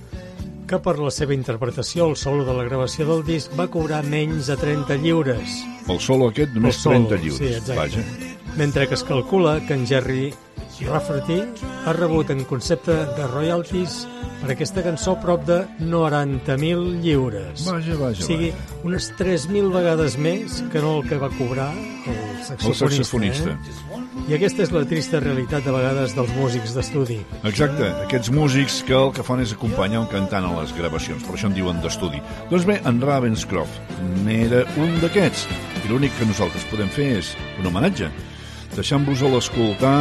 que 0.67 0.79
per 0.83 0.97
la 0.99 1.11
seva 1.11 1.33
interpretació 1.33 2.05
al 2.09 2.17
solo 2.19 2.43
de 2.45 2.53
la 2.53 2.65
gravació 2.67 3.05
del 3.07 3.23
disc 3.27 3.51
va 3.57 3.69
cobrar 3.71 4.01
menys 4.03 4.47
de 4.51 4.57
30 4.59 4.97
lliures. 5.03 5.61
El 5.87 5.99
solo 6.03 6.27
aquest 6.29 6.51
només 6.55 6.75
El 6.75 6.81
solo, 6.81 6.95
30 7.07 7.21
lliures. 7.23 7.37
sí, 7.37 7.53
exacte. 7.53 7.75
Vaja. 7.79 8.55
Mentre 8.57 8.87
que 8.87 8.95
es 8.95 9.03
calcula 9.03 9.59
que 9.65 9.73
en 9.73 9.85
Jerry 9.87 10.33
Rafferty 10.81 11.41
ha 11.85 11.93
rebut 11.93 12.29
en 12.29 12.43
concepte 12.45 12.91
de 12.91 13.27
royalties 13.31 14.07
per 14.41 14.51
aquesta 14.53 14.83
cançó 14.85 15.15
prop 15.21 15.45
de 15.47 15.63
90.000 15.79 17.01
lliures. 17.01 17.65
Vaja, 17.65 17.95
vaja, 17.97 18.21
O 18.23 18.27
sigui, 18.27 18.51
unes 18.83 19.11
3.000 19.17 19.71
vegades 19.73 20.17
més 20.17 20.61
que 20.71 20.79
no 20.83 20.99
el 20.99 21.09
que 21.09 21.17
va 21.17 21.29
cobrar 21.33 21.71
el 21.73 22.43
saxofonista. 22.45 22.85
El 22.85 22.91
saxofonista. 22.91 23.49
Eh? 23.51 24.06
I 24.27 24.35
aquesta 24.35 24.65
és 24.65 24.71
la 24.73 24.83
trista 24.89 25.21
realitat 25.23 25.63
de 25.63 25.71
vegades 25.71 26.15
dels 26.17 26.31
músics 26.35 26.73
d'estudi. 26.75 27.19
Exacte, 27.47 27.91
aquests 28.03 28.31
músics 28.33 28.81
que 28.87 28.95
el 28.97 29.13
que 29.15 29.23
fan 29.23 29.43
és 29.43 29.53
acompanyar 29.55 30.01
un 30.03 30.09
cantant 30.11 30.47
a 30.49 30.53
les 30.57 30.73
gravacions, 30.75 31.23
per 31.23 31.37
això 31.37 31.47
en 31.51 31.55
diuen 31.55 31.79
d'estudi. 31.83 32.19
Doncs 32.49 32.65
bé, 32.67 32.79
en 32.89 32.99
Ravenscroft 33.03 34.01
n'era 34.25 34.65
un 34.81 34.97
d'aquests, 35.03 35.45
i 35.83 35.91
l'únic 35.91 36.15
que 36.17 36.27
nosaltres 36.27 36.65
podem 36.71 36.89
fer 36.91 37.11
és 37.21 37.35
un 37.61 37.69
homenatge, 37.69 38.09
deixant-vos-el 38.75 39.37
escoltar 39.39 39.99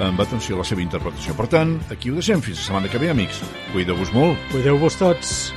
amb 0.00 0.22
atenció 0.24 0.56
a 0.56 0.62
la 0.62 0.68
seva 0.70 0.80
interpretació. 0.80 1.36
Per 1.36 1.50
tant, 1.52 1.76
aquí 1.92 2.08
ho 2.08 2.16
deixem 2.16 2.40
fins 2.40 2.62
la 2.62 2.70
setmana 2.70 2.92
que 2.92 3.02
ve, 3.02 3.10
amics. 3.12 3.42
Cuideu-vos 3.74 4.14
molt. 4.16 4.40
Cuideu-vos 4.54 4.96
tots. 5.00 5.52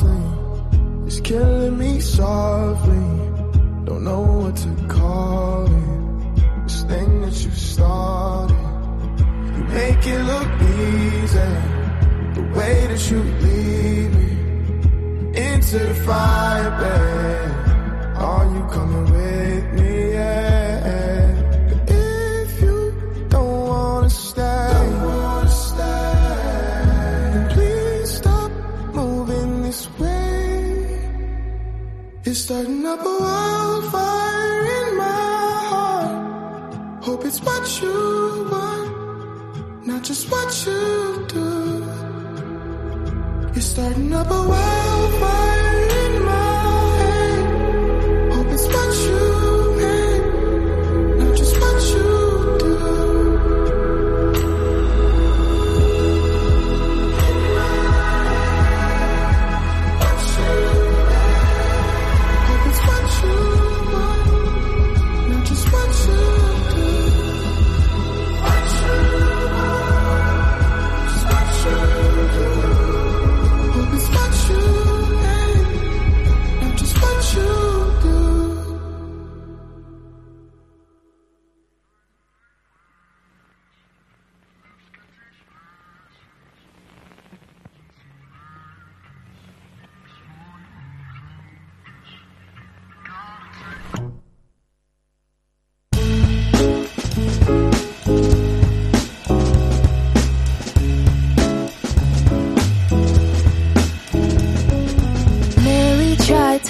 Costly. 0.00 1.06
It's 1.06 1.20
killing 1.20 1.59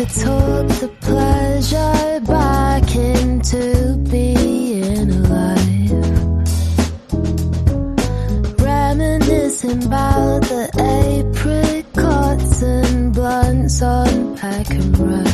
to 0.01 0.06
talk 0.06 0.68
the 0.81 0.89
pleasure 1.02 2.20
back 2.20 2.97
into 2.97 3.98
being 4.10 5.10
alive. 5.10 5.93
Reminiscing 8.59 9.85
about 9.85 10.40
the 10.43 10.70
apricots 11.18 12.62
and 12.62 13.12
blunts 13.12 13.82
on 13.82 14.36
pack 14.39 14.70
and 14.70 14.98
ride. 14.98 15.30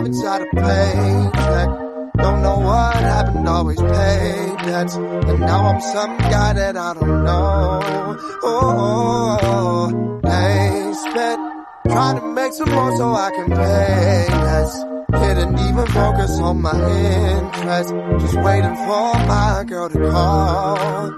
Find 0.00 0.06
love 0.06 0.06
inside 0.06 0.42
a 0.42 0.46
paycheck. 0.54 1.68
Don't 2.16 2.42
know 2.42 2.58
what 2.58 2.96
happened, 2.96 3.48
always 3.48 3.80
paid 3.80 4.56
debts. 4.58 4.94
And 4.94 5.40
now 5.40 5.66
I'm 5.66 5.80
some 5.80 6.16
guy 6.18 6.52
that 6.52 6.76
I 6.76 6.94
don't 6.94 7.24
know. 7.24 8.16
Oh, 8.42 10.20
they 10.22 10.92
spent 11.08 11.40
trying 11.88 12.20
to 12.20 12.26
make 12.26 12.52
some 12.52 12.70
more 12.70 12.96
so 12.96 13.12
I 13.14 13.30
can 13.30 13.50
pay 13.50 14.26
less. 14.30 14.84
Didn't 15.10 15.58
even 15.58 15.86
focus 15.86 16.38
on 16.40 16.62
my 16.62 16.72
interest. 16.72 17.90
Just 18.20 18.36
waiting 18.42 18.76
for 18.76 19.14
my 19.26 19.64
girl 19.66 19.88
to 19.88 20.10
call. 20.10 21.10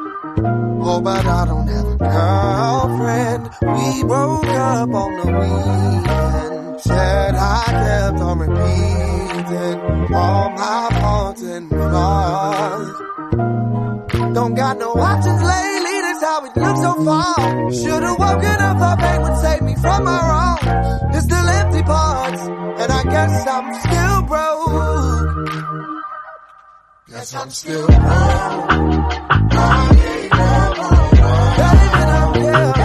Oh, 0.85 1.01
but 1.01 1.25
I 1.27 1.45
don't 1.47 1.69
have 1.69 1.87
a 1.87 1.97
girlfriend. 1.97 3.51
We 3.63 4.03
broke 4.05 4.47
up 4.47 4.89
on 4.89 5.17
the 5.19 5.33
weekend. 5.33 6.52
Said 6.85 7.35
I 7.37 7.63
kept 7.65 8.19
on 8.21 8.39
repeating 8.41 10.15
all 10.15 10.51
my 10.51 10.89
faults 11.01 11.43
and 11.43 11.69
flaws. 11.69 12.89
Don't 14.35 14.55
got 14.55 14.79
no 14.79 14.91
options 14.95 15.43
lately, 15.43 16.01
that's 16.01 16.25
how 16.25 16.45
it 16.45 16.57
looks 16.57 16.81
so 16.81 17.05
far. 17.05 17.73
Should've 17.73 18.19
woken 18.19 18.63
up, 18.67 18.79
thought 18.79 18.99
pain 18.99 19.23
would 19.23 19.39
save 19.39 19.63
me 19.63 19.77
from 19.77 20.03
my 20.03 20.19
wrongs. 20.29 20.65
There's 21.13 21.25
still 21.25 21.49
empty 21.49 21.83
parts, 21.85 22.43
and 22.43 22.93
I 22.93 23.03
guess 23.05 23.47
I'm 23.47 23.75
still 23.85 24.23
broke. 24.23 25.49
Guess 27.11 27.35
I'm 27.35 27.51
still 27.51 27.87
broke. 27.87 29.23
It 32.75 32.82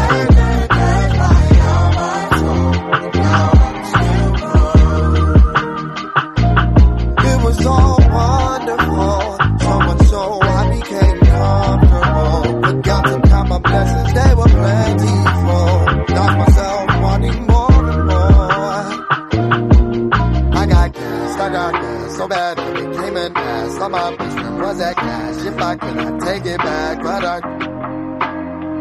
If 25.58 25.64
I 25.64 25.76
take 26.20 26.46
it 26.46 26.60
back, 26.60 27.02
but 27.02 27.26
I, 27.26 27.40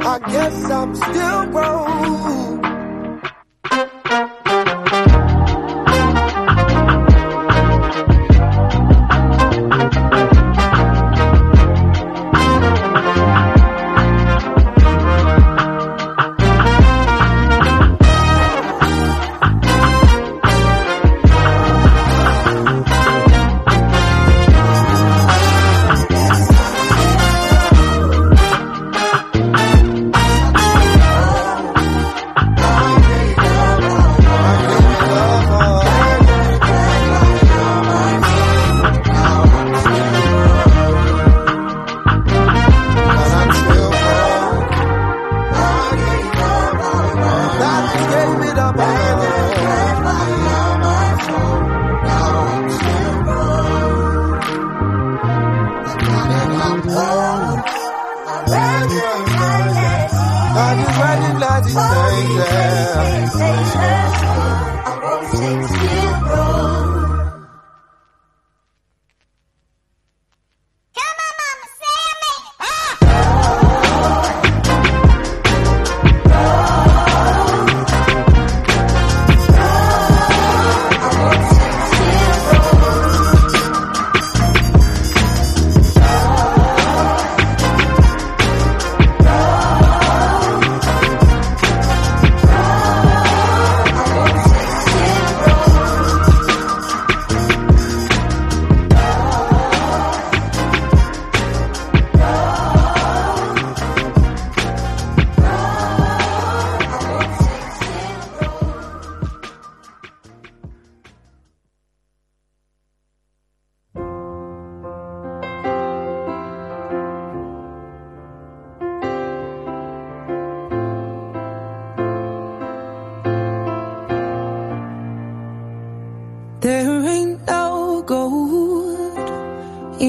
I 0.04 0.18
guess 0.30 0.70
I'm 0.70 0.94
still 0.94 1.46
broke. 1.50 2.75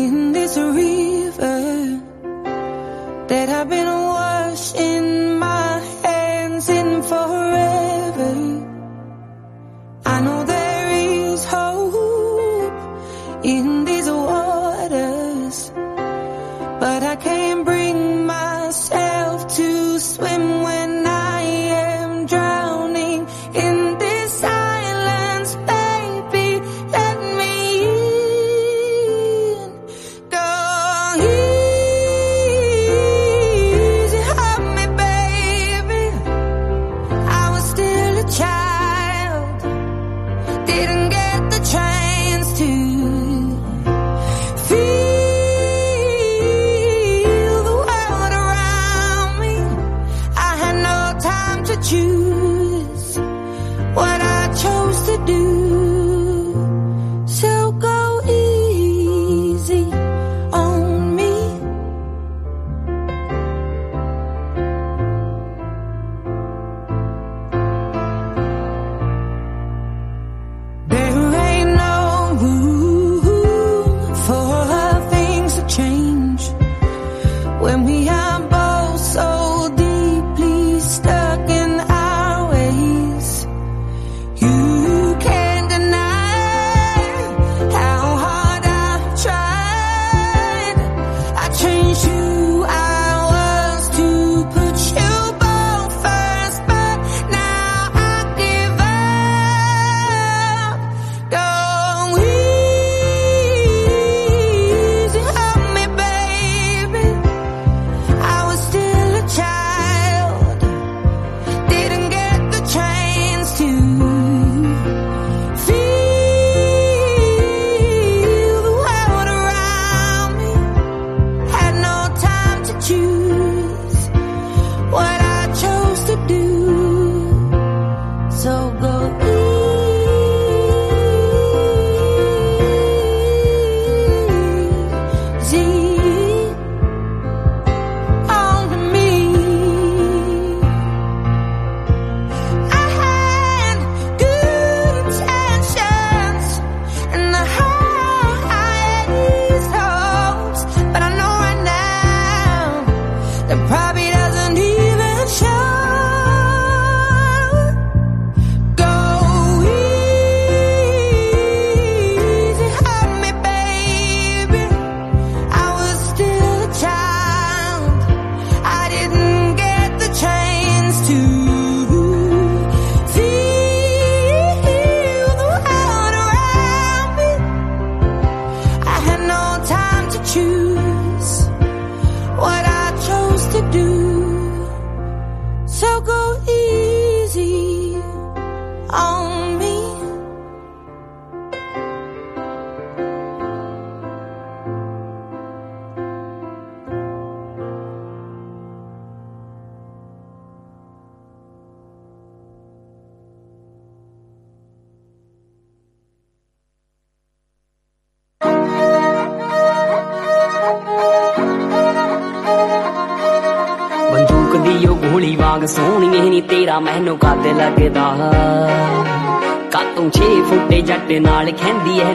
In 0.08 0.32
this 0.32 0.56
river 0.58 2.02
that 3.28 3.50
I've 3.50 3.70
been 3.70 3.88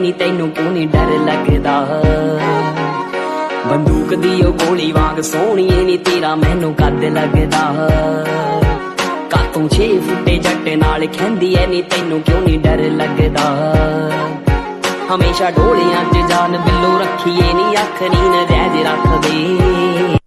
ਖੈਂਦੀ 0.03 0.11
ਤੈਨੂੰ 0.11 0.49
ਕਿਉਂ 0.49 0.71
ਨਹੀਂ 0.71 0.87
ਡਰ 0.87 1.09
ਲੱਗਦਾ? 1.25 1.73
ਬੰਦੂਕ 3.67 4.13
ਦੀ 4.15 4.41
ਉਹ 4.43 4.53
ਗੋਲੀ 4.53 4.91
ਵਾਂਗ 4.91 5.21
ਸੋਹਣੀਏ 5.21 5.83
ਨੀ, 5.83 5.95
ਤੇਰਾ 5.97 6.33
ਮੈਨੂੰ 6.35 6.73
ਕੱਦ 6.73 7.03
ਲੱਗਦਾ। 7.03 7.61
ਕਾਤੋਂ 9.31 9.67
6 9.69 9.87
ਫੁੱਟੇ 10.07 10.37
ਜੱਟ 10.37 10.67
ਨਾਲ 10.77 11.07
ਖੈਂਦੀ 11.17 11.53
ਐ 11.55 11.65
ਨੀ, 11.67 11.81
ਤੈਨੂੰ 11.81 12.21
ਕਿਉਂ 12.21 12.41
ਨਹੀਂ 12.41 12.59
ਡਰ 12.59 12.83
ਲੱਗਦਾ? 12.93 13.45
ਹਮੇਸ਼ਾ 15.13 15.51
ਢੋਲੀਆਂ 15.51 16.03
'ਚ 16.03 16.27
ਜਾਨ 16.29 16.57
ਬਿੱਲੋ 16.57 16.97
ਰੱਖੀਏ 16.99 17.53
ਨੀ, 17.53 17.71
ਅੱਖ 17.75 18.01
ਨੀ 18.03 18.29
ਨਜਾਇਜ਼ 18.29 18.85
ਰੱਖਦੇ। 18.87 20.22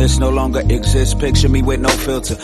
Wilderness 0.00 0.18
no 0.18 0.30
longer 0.30 0.60
exists. 0.60 1.14
Picture 1.14 1.48
me 1.48 1.62
with 1.62 1.80
no 1.80 1.88
filter. 1.88 2.36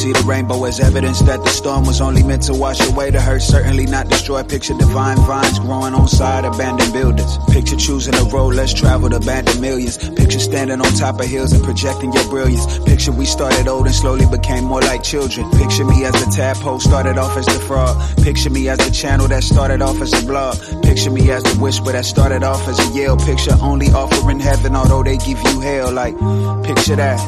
See 0.00 0.14
the 0.14 0.24
rainbow 0.24 0.64
as 0.64 0.80
evidence 0.80 1.20
that 1.28 1.44
the 1.44 1.50
storm 1.50 1.84
was 1.84 2.00
only 2.00 2.22
meant 2.22 2.44
to 2.44 2.54
wash 2.54 2.80
away 2.88 3.10
the 3.10 3.20
hurt, 3.20 3.42
certainly 3.42 3.84
not 3.84 4.08
destroy. 4.08 4.42
Picture 4.42 4.72
divine 4.72 5.18
vines 5.28 5.58
growing 5.58 5.92
on 5.92 6.08
side 6.08 6.46
abandoned 6.46 6.90
buildings. 6.94 7.36
Picture 7.50 7.76
choosing 7.76 8.14
a 8.14 8.24
road 8.32 8.54
less 8.54 8.72
traveled, 8.72 9.12
abandoned 9.12 9.60
millions. 9.60 9.98
Picture 9.98 10.38
standing 10.38 10.80
on 10.80 10.90
top 10.94 11.20
of 11.20 11.26
hills 11.26 11.52
and 11.52 11.62
projecting 11.62 12.14
your 12.14 12.26
brilliance. 12.30 12.78
Picture 12.78 13.12
we 13.12 13.26
started 13.26 13.68
old 13.68 13.84
and 13.84 13.94
slowly 13.94 14.24
became 14.24 14.64
more 14.64 14.80
like 14.80 15.02
children. 15.02 15.44
Picture 15.50 15.84
me 15.84 16.02
as 16.06 16.14
the 16.14 16.32
tadpole 16.34 16.80
started 16.80 17.18
off 17.18 17.36
as 17.36 17.44
the 17.44 17.60
frog. 17.68 17.94
Picture 18.24 18.48
me 18.48 18.70
as 18.70 18.78
the 18.78 18.90
channel 18.90 19.28
that 19.28 19.42
started 19.42 19.82
off 19.82 20.00
as 20.00 20.14
a 20.14 20.24
blog. 20.24 20.56
Picture 20.82 21.10
me 21.10 21.30
as 21.30 21.42
the 21.42 21.60
whisper 21.60 21.92
that 21.92 22.06
started 22.06 22.42
off 22.42 22.66
as 22.68 22.78
a 22.78 22.98
yell. 22.98 23.18
Picture 23.18 23.54
only 23.60 23.88
offering 23.88 24.40
heaven, 24.40 24.74
although 24.76 25.02
they 25.02 25.18
give 25.18 25.36
you 25.44 25.60
hell. 25.60 25.92
Like, 25.92 26.16
picture 26.64 26.96
that, 26.96 27.18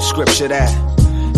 scripture 0.00 0.48
that. 0.48 0.85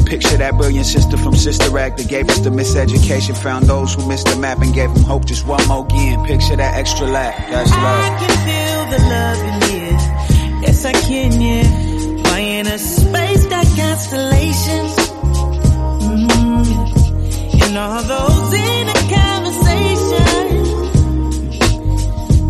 Picture 0.09 0.39
that 0.39 0.55
brilliant 0.57 0.87
sister 0.87 1.17
from 1.19 1.35
Sister 1.37 1.79
Act 1.79 1.99
that 1.99 2.09
gave 2.09 2.31
us 2.31 2.39
the 2.39 2.49
miseducation, 2.49 3.37
found 3.37 3.67
those 3.67 3.93
who 3.95 4.09
missed 4.09 4.27
the 4.27 4.37
map 4.37 4.61
and 4.63 4.73
gave 4.73 4.93
them 4.95 5.03
hope 5.05 5.27
just 5.27 5.47
one 5.47 5.67
more 5.69 5.85
again. 5.85 6.25
Picture 6.25 6.57
that 6.57 6.77
extra 6.79 7.07
lap, 7.07 7.37
that's 7.51 7.71
love. 7.71 7.81
I 7.81 8.19
can 8.19 8.31
feel 8.49 8.87
the 8.95 8.99
love 9.05 9.39
in 9.45 9.61
here. 9.69 9.99
Yes, 10.63 10.85
I 10.87 10.93
can, 10.93 11.41
yeah. 11.41 11.67
My 12.23 12.41
inner 12.41 12.79
space 12.79 13.45
got 13.47 13.67
constellations. 13.77 14.97
Mm. 16.09 16.67
And 17.63 17.77
all 17.77 18.03
those 18.03 18.53
inner 18.55 19.03
conversations, 19.13 20.69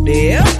they 0.05 0.31
help 0.31 0.58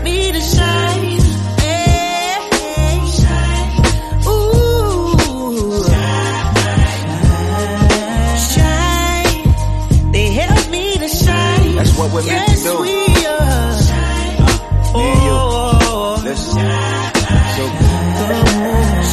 what 12.13 12.25
we're 12.25 12.31
meant 12.31 12.47
to 12.47 12.53
yes, 12.53 12.63
do. 12.65 12.81
we 12.81 13.27
are. 13.27 13.69
Me 14.97 15.05
and 15.09 15.23
you. 15.29 15.39
Listen. 16.29 16.69
So, 17.57 17.65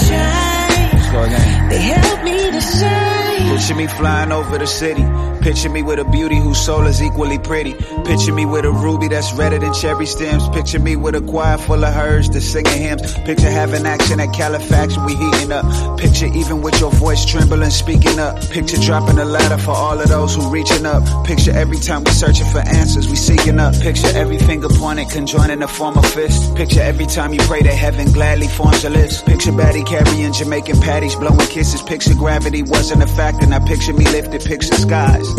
shine. 0.05 0.89
let's 0.93 1.11
go 1.11 1.23
again. 1.23 1.69
They 1.69 1.80
help 1.80 2.23
me 2.23 2.51
to 2.51 2.61
shine. 2.61 3.57
Picture 3.57 3.76
me 3.76 3.88
flying 3.88 4.31
over 4.31 4.57
the 4.57 4.67
city. 4.67 5.03
Picture 5.45 5.69
me 5.69 5.84
with 5.84 5.99
a 5.99 6.05
beauty 6.05 6.38
whose 6.38 6.59
soul 6.59 6.88
is 6.88 6.99
equally 7.03 7.38
pretty. 7.38 7.73
Picture 8.03 8.34
me 8.34 8.47
with 8.47 8.65
a 8.65 8.72
ruby 8.72 9.07
that's 9.07 9.31
redder 9.34 9.59
than 9.59 9.76
cherry 9.76 10.07
stems. 10.07 10.49
Picture 10.49 10.80
me 10.80 10.95
with 10.95 11.13
a 11.13 11.22
choir 11.22 11.59
full 11.59 11.85
of 11.85 11.93
herds 11.93 12.31
that's 12.31 12.47
singing 12.47 12.81
hymns. 12.81 13.13
Picture 13.26 13.51
having 13.51 13.85
action 13.85 14.19
at 14.19 14.34
Califax 14.34 14.97
when 14.97 15.05
we 15.05 15.13
heating 15.13 15.51
up. 15.51 15.99
Picture 15.99 16.26
even 16.34 16.63
with 16.63 16.80
your 16.80 16.89
voice 16.89 17.23
trembling, 17.26 17.69
speaking 17.69 18.17
up. 18.17 18.41
Picture 18.49 18.77
dropping 18.77 19.19
a 19.19 19.26
ladder 19.26 19.61
for 19.61 19.69
all 19.69 20.01
of 20.01 20.07
those 20.07 20.34
who 20.34 20.49
reaching 20.49 20.84
up. 20.84 21.03
Picture 21.27 21.51
every 21.51 21.77
time 21.77 22.03
we 22.03 22.09
searching 22.09 22.47
for 22.47 22.61
answers, 22.61 23.07
we 23.07 23.15
seeking 23.15 23.59
up. 23.59 23.76
Picture 23.81 24.09
every 24.15 24.39
finger 24.39 24.69
pointed, 24.69 25.11
conjoining 25.11 25.59
to 25.59 25.67
form 25.67 25.95
a 25.95 26.01
fist. 26.01 26.55
Picture 26.55 26.81
every 26.81 27.05
time 27.05 27.35
you 27.35 27.39
pray 27.41 27.61
to 27.61 27.72
heaven 27.72 28.11
gladly 28.13 28.47
forms 28.47 28.84
a 28.84 28.89
list. 28.89 29.27
Picture 29.27 29.51
Batty 29.51 29.84
carrying 29.84 30.34
Jamaican 30.34 30.81
patties, 30.81 31.13
blowing 31.13 31.38
kisses. 31.49 31.84
Picture 31.84 32.15
gravity 32.15 32.63
wasn't 32.63 33.03
a 33.03 33.07
factor. 33.07 33.45
Now 33.45 33.63
picture 33.63 33.93
me 33.93 34.05
lifted, 34.05 34.43
picture 34.43 34.73
skies. 34.73 35.35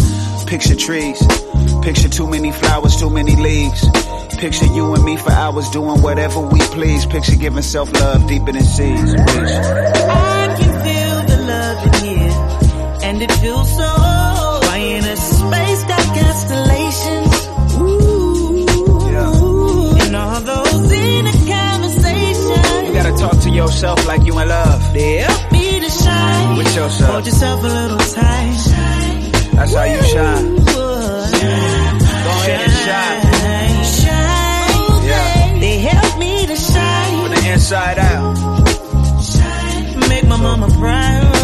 Picture 0.47 0.77
trees. 0.77 1.21
Picture 1.83 2.09
too 2.09 2.29
many 2.29 2.53
flowers, 2.53 2.97
too 2.97 3.11
many 3.11 3.35
leaves. 3.35 3.85
Picture 4.39 4.67
you 4.67 4.95
and 4.95 5.05
me 5.05 5.17
for 5.17 5.33
hours 5.33 5.69
doing 5.71 6.01
whatever 6.03 6.41
we 6.41 6.61
please. 6.61 7.05
Picture 7.07 7.35
giving 7.37 7.63
self 7.63 7.93
love 7.93 8.27
deeper 8.29 8.53
than 8.53 8.63
seas. 8.63 9.15
I 9.15 10.55
can 10.59 10.73
feel 10.85 11.17
the 11.31 11.37
love 11.53 11.87
in 11.87 11.95
here, 12.05 12.33
and 13.03 13.23
it 13.23 13.33
feels 13.33 13.69
so. 13.77 13.91
My 14.71 14.79
inner 14.79 15.17
space 15.17 15.83
got 15.85 16.05
constellations. 16.15 17.35
Ooh, 17.81 18.67
and 20.01 20.17
all 20.17 20.41
those 20.41 20.93
inner 20.93 21.33
conversations. 21.33 22.89
You 22.89 22.93
gotta 22.95 23.17
talk 23.19 23.41
to 23.43 23.51
yourself 23.51 24.07
like 24.07 24.23
you 24.25 24.39
in 24.39 24.49
love. 24.49 24.81
Help 24.95 25.53
me 25.53 25.81
to 25.81 25.91
shine. 25.91 26.57
With 26.57 26.75
yourself. 26.77 27.11
Hold 27.11 27.27
yourself 27.27 27.65
a 27.65 27.67
little 27.67 27.99
tight. 27.99 28.36
That's 29.57 29.75
how 29.75 29.85
you 29.85 30.03
shine. 30.03 30.57
Go 30.65 32.33
ahead 32.43 32.61
and 32.67 32.73
shine. 32.87 33.21
Shine. 34.01 35.05
Yeah. 35.07 35.59
They 35.61 35.79
help 35.79 36.19
me 36.19 36.47
to 36.47 36.57
shine. 36.57 37.23
From 37.23 37.31
the 37.35 37.53
inside 37.53 37.99
out. 37.99 38.35
Make 40.09 40.25
my 40.27 40.37
mama 40.37 40.69
proud. 40.79 41.35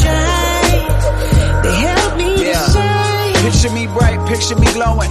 Shine. 0.00 0.82
They 1.62 1.74
help 1.86 2.16
me 2.16 2.36
to 2.36 2.44
Yeah. 2.44 2.68
shine. 2.72 3.34
Picture 3.44 3.70
me 3.70 3.86
bright, 3.88 4.18
picture 4.26 4.56
me 4.56 4.66
glowing. 4.72 5.10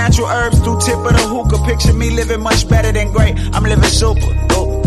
natural 0.01 0.27
herbs 0.29 0.59
through 0.61 0.79
tip 0.79 0.97
of 0.97 1.13
the 1.13 1.25
hookah. 1.33 1.63
Picture 1.63 1.93
me 1.93 2.09
living 2.09 2.41
much 2.41 2.67
better 2.67 2.91
than 2.91 3.11
great. 3.11 3.37
I'm 3.53 3.63
living 3.63 3.83
super. 4.01 4.31
Oh. 4.49 4.81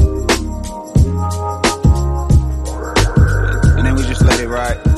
And 3.77 3.87
then 3.87 3.95
we 3.95 4.03
just 4.03 4.23
let 4.23 4.41
it 4.41 4.49
ride 4.49 4.94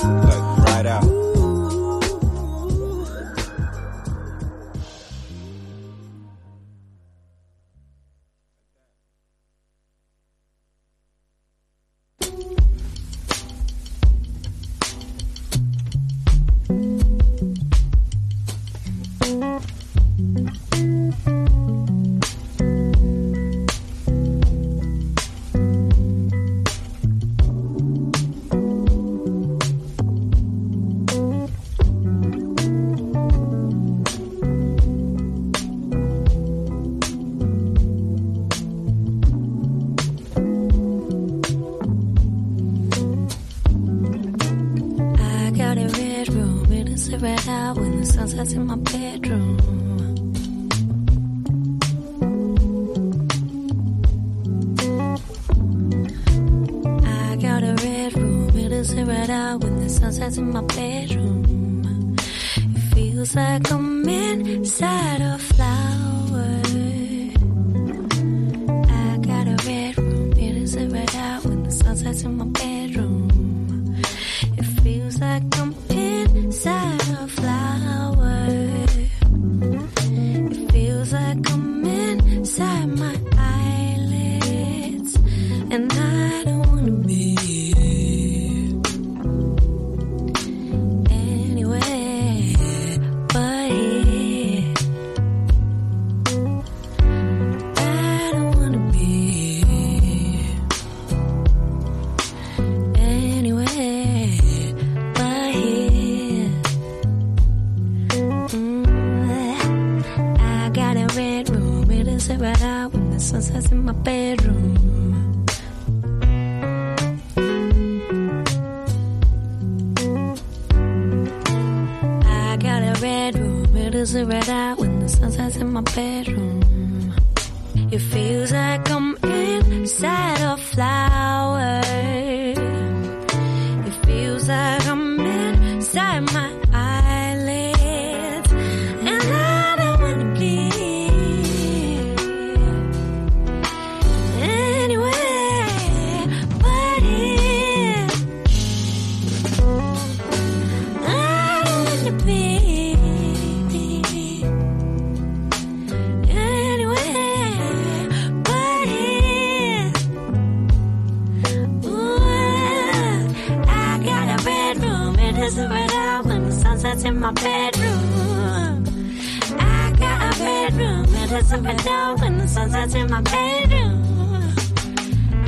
my 171.66 172.16
when 172.20 172.38
the 172.38 172.46
sun 172.46 172.70
sets 172.70 172.94
in 172.94 173.10
my 173.10 173.20
bedroom. 173.20 174.02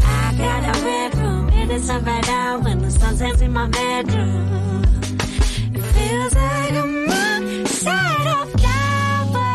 I 0.02 0.34
got 0.36 0.76
a 0.76 0.84
red 0.84 1.14
room, 1.16 1.48
it 1.50 1.70
is 1.70 1.88
a 1.90 2.00
red 2.00 2.28
out 2.28 2.64
when 2.64 2.78
the 2.80 2.90
sun 2.90 3.16
sets 3.16 3.40
in 3.40 3.52
my 3.52 3.68
bedroom. 3.68 4.82
It 5.74 5.82
feels 5.94 6.34
like 6.34 6.72
I'm 6.72 7.06
of 8.36 8.52
flower. 8.60 9.48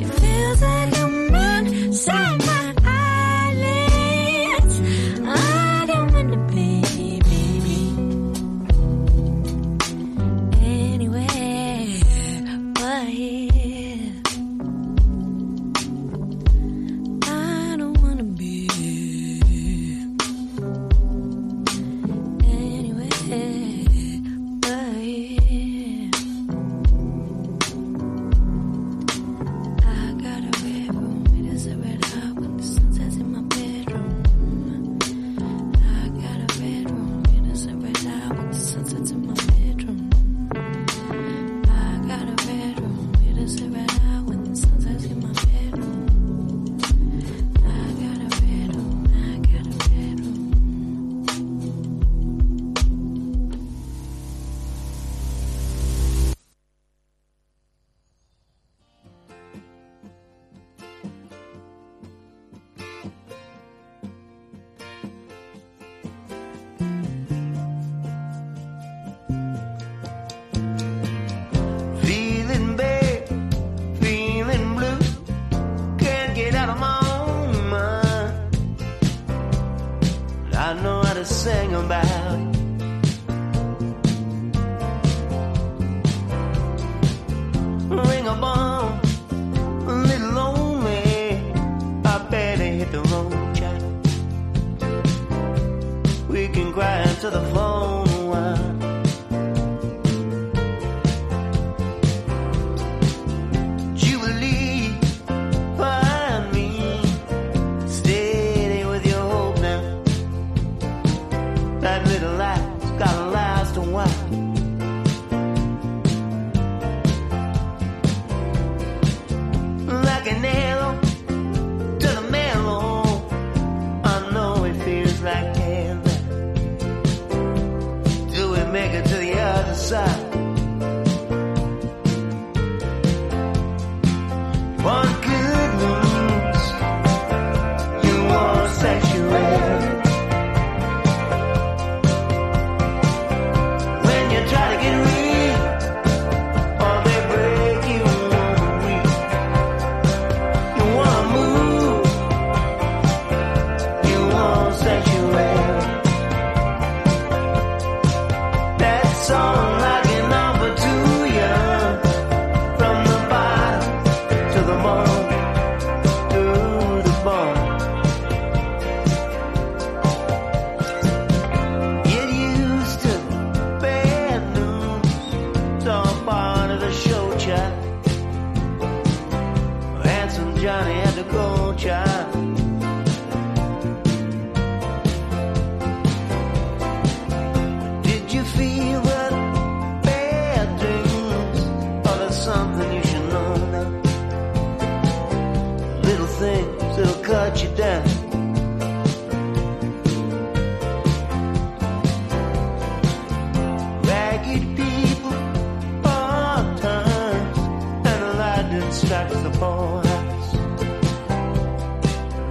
It 0.00 0.10
feels 0.20 0.62
like 0.62 0.98
I'm. 0.98 2.47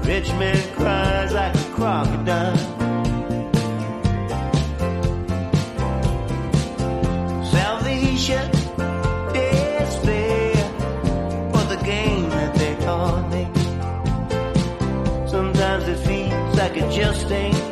Rich 0.08 0.30
man 0.40 0.74
cries 0.74 1.34
like 1.34 1.54
a 1.54 1.64
crocodile. 1.76 2.56
For 11.52 11.66
the 11.66 11.80
game 11.84 12.30
that 12.30 12.56
they 12.56 12.74
me. 13.32 13.44
Sometimes 15.28 15.88
it 15.90 15.98
feels 16.08 16.58
like 16.58 16.78
it 16.78 16.90
just 16.90 17.30
ain't 17.30 17.66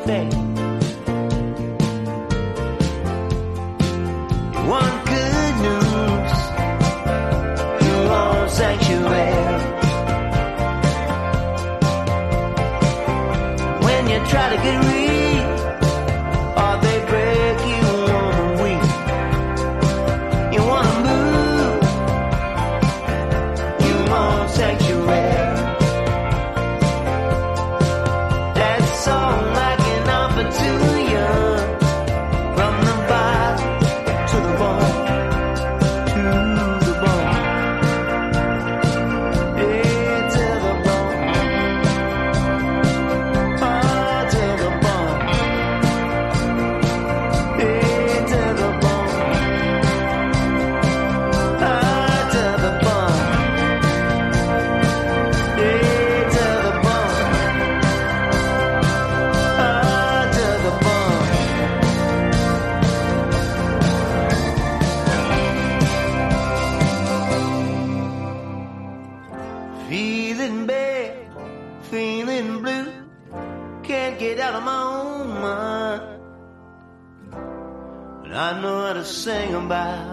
sing 79.26 79.56
about. 79.56 80.05